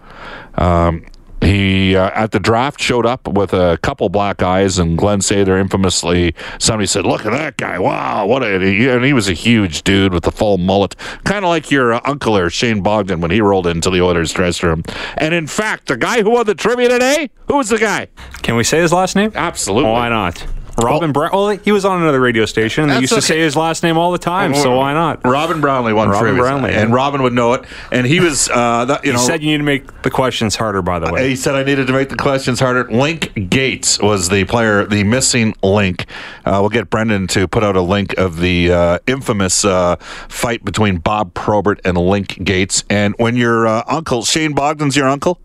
Um, 0.55 1.07
he 1.43 1.97
uh, 1.97 2.11
at 2.15 2.31
the 2.31 2.39
draft 2.39 2.81
showed 2.81 3.05
up 3.05 3.27
with 3.27 3.53
a 3.53 3.79
couple 3.83 4.09
black 4.09 4.43
eyes, 4.43 4.79
and 4.79 4.97
Glenn 4.97 5.19
Sather 5.19 5.61
infamously 5.61 6.35
somebody 6.59 6.87
said, 6.87 7.05
"Look 7.05 7.27
at 7.27 7.33
that 7.33 7.57
guy! 7.57 7.79
Wow, 7.79 8.27
what 8.27 8.43
a!" 8.45 8.55
And 8.55 9.05
he 9.05 9.13
was 9.13 9.29
a 9.29 9.33
huge 9.33 9.83
dude 9.83 10.15
with 10.15 10.23
the 10.23 10.31
full 10.31 10.57
mullet, 10.57 10.95
kind 11.25 11.45
of 11.45 11.49
like 11.49 11.71
your 11.71 11.95
uh, 11.95 12.01
uncle 12.05 12.37
or 12.37 12.49
Shane 12.49 12.81
Bogdan 12.81 13.21
when 13.21 13.33
he 13.33 13.41
rolled 13.41 13.67
into 13.67 13.91
the 13.91 14.01
Oilers 14.01 14.33
dressing 14.33 14.69
room. 14.69 14.83
And 15.17 15.35
in 15.35 15.49
fact, 15.49 15.89
the 15.89 15.97
guy 15.97 16.23
who 16.23 16.31
won 16.31 16.47
the 16.47 16.55
trivia 16.55 16.89
today, 16.89 17.29
who 17.49 17.57
was 17.57 17.71
the 17.71 17.79
guy? 17.79 18.07
Can 18.43 18.55
we 18.55 18.63
say 18.63 18.79
his 18.79 18.93
last 18.93 19.17
name? 19.17 19.33
Absolutely. 19.35 19.91
Why 19.91 20.09
not? 20.09 20.47
Robin 20.83 21.13
Brown. 21.13 21.31
Well, 21.33 21.49
he 21.51 21.73
was 21.73 21.85
on 21.85 22.03
another 22.03 22.21
radio 22.21 22.45
station. 22.45 22.89
They 22.89 23.01
used 23.01 23.15
to 23.15 23.23
say 23.23 23.41
his 23.41 23.57
last 23.57 23.83
name 23.83 23.97
all 23.97 24.13
the 24.13 24.19
time, 24.19 24.55
so 24.55 24.77
why 24.77 24.93
not? 24.93 25.25
Robin 25.25 25.61
Brownlee 25.61 25.93
won 25.93 26.09
Robin 26.09 26.37
Brownlee, 26.37 26.73
and 26.73 26.91
yeah. 26.91 26.95
Robin 26.95 27.23
would 27.23 27.33
know 27.33 27.55
it. 27.55 27.65
And 27.91 28.07
he 28.07 28.21
was, 28.21 28.49
uh, 28.49 28.85
that, 28.87 29.05
you 29.05 29.13
He 29.13 29.17
know, 29.17 29.23
said 29.23 29.43
you 29.43 29.51
need 29.51 29.59
to 29.59 29.63
make 29.65 30.03
the 30.03 30.11
questions 30.11 30.57
harder. 30.57 30.83
By 30.83 30.99
the 30.99 31.13
way, 31.13 31.29
He 31.29 31.37
said 31.37 31.55
I 31.55 31.63
needed 31.63 31.87
to 31.87 31.93
make 31.93 32.09
the 32.09 32.17
questions 32.17 32.61
harder. 32.61 32.91
Link 32.91 33.33
Gaetz 33.35 34.03
was 34.03 34.29
the 34.29 34.45
player, 34.45 34.85
the 34.85 35.05
missing 35.05 35.55
link. 35.63 36.07
Uh, 36.45 36.59
we'll 36.61 36.71
get 36.71 36.91
Brendan 36.91 37.27
to 37.29 37.47
put 37.49 37.63
out 37.63 37.77
a 37.77 37.83
link 37.83 38.15
of 38.19 38.41
the 38.41 38.73
uh, 38.73 38.99
infamous 39.07 39.65
uh, 39.65 39.97
fight 40.29 40.65
between 40.65 40.99
Bob 40.99 41.35
Probert 41.35 41.81
and 41.85 41.97
Link 41.97 42.29
Gaetz. 42.45 42.85
And 42.91 43.15
when 43.19 43.37
your 43.37 43.67
uh, 43.67 43.85
uncle 43.87 44.25
Shane 44.25 44.55
Bogdan's 44.55 44.97
your 44.97 45.09
uncle, 45.09 45.41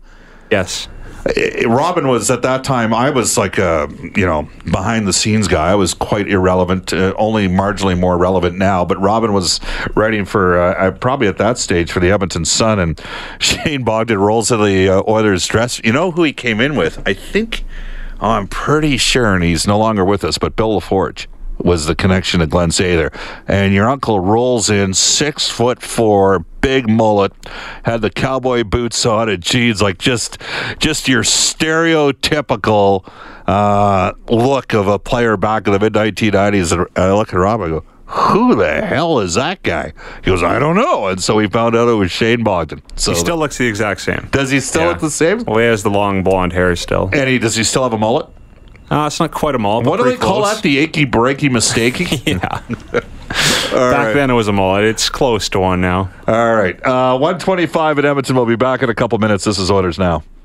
yes. 0.50 0.88
Robin 1.66 2.08
was 2.08 2.30
at 2.30 2.42
that 2.42 2.64
time. 2.64 2.94
I 2.94 3.10
was 3.10 3.36
like 3.36 3.58
a 3.58 3.88
you 4.16 4.24
know 4.24 4.48
behind 4.64 5.06
the 5.06 5.12
scenes 5.12 5.48
guy. 5.48 5.70
I 5.70 5.74
was 5.74 5.94
quite 5.94 6.28
irrelevant, 6.28 6.92
uh, 6.92 7.14
only 7.16 7.48
marginally 7.48 7.98
more 7.98 8.16
relevant 8.16 8.56
now. 8.56 8.84
But 8.84 9.00
Robin 9.00 9.32
was 9.32 9.60
writing 9.94 10.24
for 10.24 10.58
uh, 10.58 10.90
probably 10.92 11.26
at 11.28 11.38
that 11.38 11.58
stage 11.58 11.92
for 11.92 12.00
the 12.00 12.10
Edmonton 12.10 12.44
Sun, 12.44 12.78
and 12.78 13.00
Shane 13.38 13.84
Bogdan 13.84 14.18
rolls 14.18 14.48
to 14.48 14.56
the 14.56 14.88
uh, 14.88 15.02
Oilers 15.08 15.46
dress. 15.46 15.80
You 15.84 15.92
know 15.92 16.10
who 16.12 16.22
he 16.22 16.32
came 16.32 16.60
in 16.60 16.76
with? 16.76 17.02
I 17.06 17.14
think. 17.14 17.64
Oh, 18.20 18.30
I'm 18.30 18.48
pretty 18.48 18.96
sure, 18.96 19.34
and 19.34 19.44
he's 19.44 19.66
no 19.66 19.78
longer 19.78 20.04
with 20.04 20.24
us. 20.24 20.38
But 20.38 20.56
Bill 20.56 20.80
LaForge 20.80 21.26
was 21.58 21.86
the 21.86 21.94
connection 21.94 22.40
to 22.40 22.46
Glenn 22.46 22.70
Sather. 22.70 23.14
And 23.46 23.74
your 23.74 23.88
uncle 23.88 24.20
rolls 24.20 24.70
in, 24.70 24.94
six 24.94 25.48
foot 25.48 25.82
four, 25.82 26.40
big 26.60 26.88
mullet, 26.88 27.32
had 27.84 28.00
the 28.00 28.10
cowboy 28.10 28.64
boots 28.64 29.04
on 29.06 29.28
and 29.28 29.42
jeans, 29.42 29.82
like 29.82 29.98
just 29.98 30.38
just 30.78 31.08
your 31.08 31.22
stereotypical 31.22 33.10
uh, 33.46 34.12
look 34.28 34.74
of 34.74 34.88
a 34.88 34.98
player 34.98 35.36
back 35.36 35.66
in 35.66 35.72
the 35.72 35.78
mid 35.78 35.92
1990s. 35.94 36.72
And 36.72 36.88
I 36.96 37.12
look 37.12 37.32
at 37.32 37.36
Rob, 37.36 37.60
I 37.62 37.68
go, 37.68 37.84
who 38.08 38.54
the 38.54 38.80
hell 38.86 39.20
is 39.20 39.34
that 39.34 39.62
guy? 39.62 39.92
He 40.24 40.30
goes, 40.30 40.42
I 40.42 40.58
don't 40.58 40.76
know. 40.76 41.08
And 41.08 41.22
so 41.22 41.36
we 41.36 41.46
found 41.46 41.76
out 41.76 41.88
it 41.88 41.92
was 41.92 42.10
Shane 42.10 42.42
Bogdan. 42.42 42.82
So 42.96 43.12
he 43.12 43.18
still 43.18 43.36
looks 43.36 43.58
the 43.58 43.66
exact 43.66 44.00
same. 44.00 44.28
Does 44.30 44.50
he 44.50 44.60
still 44.60 44.82
yeah. 44.82 44.88
look 44.88 45.00
the 45.00 45.10
same? 45.10 45.44
Well, 45.44 45.58
he 45.58 45.64
has 45.64 45.82
the 45.82 45.90
long 45.90 46.22
blonde 46.22 46.54
hair 46.54 46.74
still. 46.74 47.10
And 47.12 47.28
he 47.28 47.38
does 47.38 47.54
he 47.54 47.64
still 47.64 47.82
have 47.82 47.92
a 47.92 47.98
mullet? 47.98 48.26
Uh, 48.90 49.06
it's 49.06 49.20
not 49.20 49.30
quite 49.30 49.54
a 49.54 49.58
mullet. 49.58 49.86
What 49.86 49.98
do 49.98 50.04
they 50.04 50.16
close. 50.16 50.20
call 50.20 50.42
that? 50.44 50.62
The 50.62 50.78
achy 50.78 51.04
breaky 51.04 51.50
mistake? 51.50 52.26
yeah. 52.26 52.38
Back 52.38 52.62
right. 53.72 54.12
then 54.14 54.30
it 54.30 54.34
was 54.34 54.48
a 54.48 54.52
mullet. 54.52 54.84
It's 54.84 55.10
close 55.10 55.48
to 55.50 55.60
one 55.60 55.80
now. 55.80 56.10
All 56.26 56.54
right. 56.54 56.74
Uh, 56.84 57.18
125 57.18 57.98
at 57.98 58.04
Edmonton. 58.06 58.34
We'll 58.34 58.46
be 58.46 58.56
back 58.56 58.82
in 58.82 58.88
a 58.88 58.94
couple 58.94 59.18
minutes. 59.18 59.44
This 59.44 59.58
is 59.58 59.70
Oilers 59.70 59.98
Now. 59.98 60.22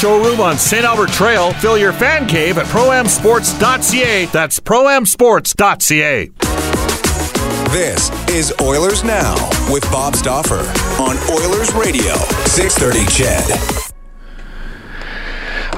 showroom 0.00 0.40
on 0.40 0.56
St. 0.56 0.84
Albert 0.84 1.10
Trail. 1.10 1.52
Fill 1.54 1.76
your 1.76 1.92
fan 1.92 2.26
cave 2.26 2.56
at 2.56 2.66
proamsports.ca. 2.66 4.26
That's 4.26 4.58
proamsports.ca. 4.58 6.30
This 7.70 8.28
is 8.28 8.52
Oilers 8.60 9.04
Now 9.04 9.34
with 9.70 9.84
Bob 9.92 10.16
Stauffer 10.16 10.60
on 11.00 11.16
Oilers 11.30 11.72
Radio, 11.74 12.14
630 12.46 13.06
CHED. 13.06 13.79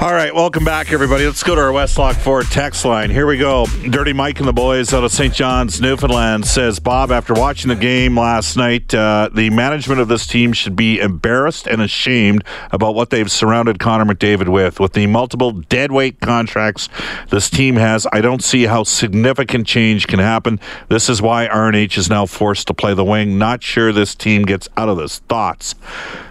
All 0.01 0.11
right, 0.11 0.35
welcome 0.35 0.65
back, 0.65 0.91
everybody. 0.91 1.25
Let's 1.25 1.43
go 1.43 1.55
to 1.55 1.61
our 1.61 1.71
Westlock 1.71 2.15
Ford 2.15 2.45
text 2.47 2.83
line. 2.83 3.09
Here 3.09 3.25
we 3.25 3.37
go. 3.37 3.67
Dirty 3.89 4.11
Mike 4.11 4.39
and 4.39 4.47
the 4.47 4.51
boys 4.51 4.93
out 4.93 5.05
of 5.05 5.13
St. 5.13 5.33
John's, 5.33 5.79
Newfoundland 5.79 6.45
says, 6.45 6.79
Bob, 6.79 7.09
after 7.09 7.33
watching 7.33 7.69
the 7.69 7.75
game 7.75 8.19
last 8.19 8.57
night, 8.57 8.93
uh, 8.93 9.29
the 9.33 9.49
management 9.51 10.01
of 10.01 10.09
this 10.09 10.27
team 10.27 10.51
should 10.51 10.75
be 10.75 10.99
embarrassed 10.99 11.67
and 11.67 11.81
ashamed 11.81 12.43
about 12.71 12.95
what 12.95 13.11
they've 13.11 13.31
surrounded 13.31 13.79
Connor 13.79 14.13
McDavid 14.13 14.49
with. 14.49 14.77
With 14.77 14.91
the 14.91 15.07
multiple 15.07 15.51
deadweight 15.51 16.19
contracts 16.19 16.89
this 17.29 17.49
team 17.49 17.75
has, 17.77 18.05
I 18.11 18.19
don't 18.19 18.43
see 18.43 18.65
how 18.65 18.83
significant 18.83 19.67
change 19.67 20.07
can 20.07 20.19
happen. 20.19 20.59
This 20.89 21.07
is 21.07 21.21
why 21.21 21.47
RNH 21.47 21.97
is 21.97 22.09
now 22.09 22.25
forced 22.25 22.67
to 22.67 22.73
play 22.73 22.93
the 22.93 23.05
wing. 23.05 23.37
Not 23.37 23.63
sure 23.63 23.93
this 23.93 24.15
team 24.15 24.43
gets 24.43 24.67
out 24.75 24.89
of 24.89 24.97
this. 24.97 25.19
Thoughts? 25.19 25.75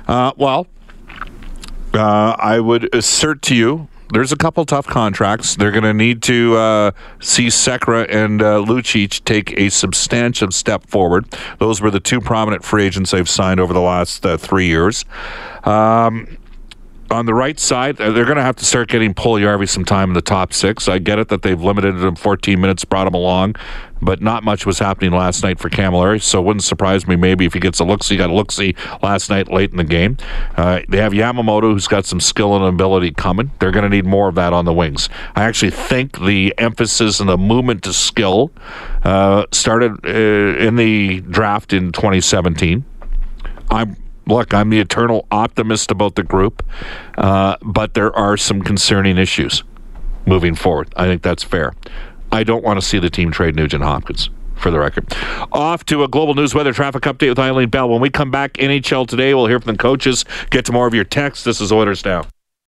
Uh, 0.06 0.32
well, 0.36 0.66
uh, 1.94 2.36
I 2.38 2.60
would 2.60 2.94
assert 2.94 3.42
to 3.42 3.54
you 3.54 3.88
there's 4.12 4.30
a 4.30 4.36
couple 4.36 4.66
tough 4.66 4.86
contracts. 4.86 5.56
They're 5.56 5.70
going 5.70 5.84
to 5.84 5.94
need 5.94 6.22
to 6.24 6.56
uh, 6.56 6.90
see 7.20 7.46
Sekera 7.46 8.06
and 8.10 8.42
uh, 8.42 8.58
Lucic 8.58 9.24
take 9.24 9.58
a 9.58 9.70
substantial 9.70 10.50
step 10.50 10.86
forward. 10.86 11.26
Those 11.58 11.80
were 11.80 11.90
the 11.90 11.98
two 11.98 12.20
prominent 12.20 12.62
free 12.62 12.84
agents 12.84 13.12
they've 13.12 13.28
signed 13.28 13.58
over 13.58 13.72
the 13.72 13.80
last 13.80 14.26
uh, 14.26 14.36
three 14.36 14.66
years. 14.66 15.06
Um, 15.64 16.36
on 17.12 17.26
the 17.26 17.34
right 17.34 17.60
side, 17.60 18.00
uh, 18.00 18.10
they're 18.10 18.24
going 18.24 18.36
to 18.36 18.42
have 18.42 18.56
to 18.56 18.64
start 18.64 18.88
getting 18.88 19.14
Puljujarvi 19.14 19.68
some 19.68 19.84
time 19.84 20.10
in 20.10 20.14
the 20.14 20.22
top 20.22 20.52
six. 20.52 20.88
I 20.88 20.98
get 20.98 21.18
it 21.18 21.28
that 21.28 21.42
they've 21.42 21.60
limited 21.60 21.96
him 21.96 22.16
14 22.16 22.60
minutes, 22.60 22.84
brought 22.84 23.06
him 23.06 23.14
along, 23.14 23.56
but 24.00 24.20
not 24.20 24.42
much 24.42 24.66
was 24.66 24.78
happening 24.78 25.12
last 25.12 25.42
night 25.42 25.58
for 25.60 25.70
Cammalleri, 25.70 26.20
so 26.20 26.40
it 26.40 26.44
wouldn't 26.44 26.64
surprise 26.64 27.06
me 27.06 27.14
maybe 27.14 27.44
if 27.44 27.54
he 27.54 27.60
gets 27.60 27.78
a 27.78 27.84
look-see. 27.84 28.16
Got 28.16 28.30
a 28.30 28.34
look-see 28.34 28.74
last 29.02 29.30
night 29.30 29.50
late 29.50 29.70
in 29.70 29.76
the 29.76 29.84
game. 29.84 30.16
Uh, 30.56 30.80
they 30.88 30.98
have 30.98 31.12
Yamamoto, 31.12 31.72
who's 31.72 31.86
got 31.86 32.04
some 32.04 32.18
skill 32.18 32.56
and 32.56 32.64
ability 32.64 33.12
coming. 33.12 33.52
They're 33.60 33.70
going 33.70 33.84
to 33.84 33.94
need 33.94 34.06
more 34.06 34.28
of 34.28 34.34
that 34.34 34.52
on 34.52 34.64
the 34.64 34.72
wings. 34.72 35.08
I 35.36 35.44
actually 35.44 35.70
think 35.70 36.18
the 36.20 36.54
emphasis 36.58 37.20
and 37.20 37.28
the 37.28 37.38
movement 37.38 37.84
to 37.84 37.92
skill 37.92 38.50
uh, 39.04 39.44
started 39.52 40.04
uh, 40.04 40.08
in 40.08 40.76
the 40.76 41.20
draft 41.20 41.72
in 41.72 41.92
2017. 41.92 42.84
I'm 43.70 43.96
look, 44.26 44.54
I'm 44.54 44.70
the 44.70 44.80
eternal 44.80 45.26
optimist 45.30 45.90
about 45.90 46.14
the 46.14 46.22
group, 46.22 46.64
uh, 47.18 47.56
but 47.62 47.94
there 47.94 48.14
are 48.16 48.36
some 48.36 48.62
concerning 48.62 49.18
issues 49.18 49.62
moving 50.26 50.54
forward. 50.54 50.92
I 50.96 51.06
think 51.06 51.22
that's 51.22 51.42
fair. 51.42 51.74
I 52.30 52.44
don't 52.44 52.64
want 52.64 52.80
to 52.80 52.86
see 52.86 52.98
the 52.98 53.10
team 53.10 53.30
trade 53.30 53.56
Nugent 53.56 53.84
Hopkins. 53.84 54.30
For 54.54 54.70
the 54.70 54.78
record, 54.78 55.12
off 55.50 55.84
to 55.86 56.04
a 56.04 56.08
global 56.08 56.34
news 56.34 56.54
weather 56.54 56.72
traffic 56.72 57.02
update 57.02 57.30
with 57.30 57.38
Eileen 57.40 57.68
Bell. 57.68 57.88
When 57.88 58.00
we 58.00 58.10
come 58.10 58.30
back, 58.30 58.52
NHL 58.52 59.08
today, 59.08 59.34
we'll 59.34 59.48
hear 59.48 59.58
from 59.58 59.72
the 59.72 59.78
coaches. 59.78 60.24
Get 60.50 60.64
to 60.66 60.72
more 60.72 60.86
of 60.86 60.94
your 60.94 61.02
texts. 61.02 61.42
This 61.42 61.60
is 61.60 61.72
Oilers 61.72 62.04
Now. 62.04 62.26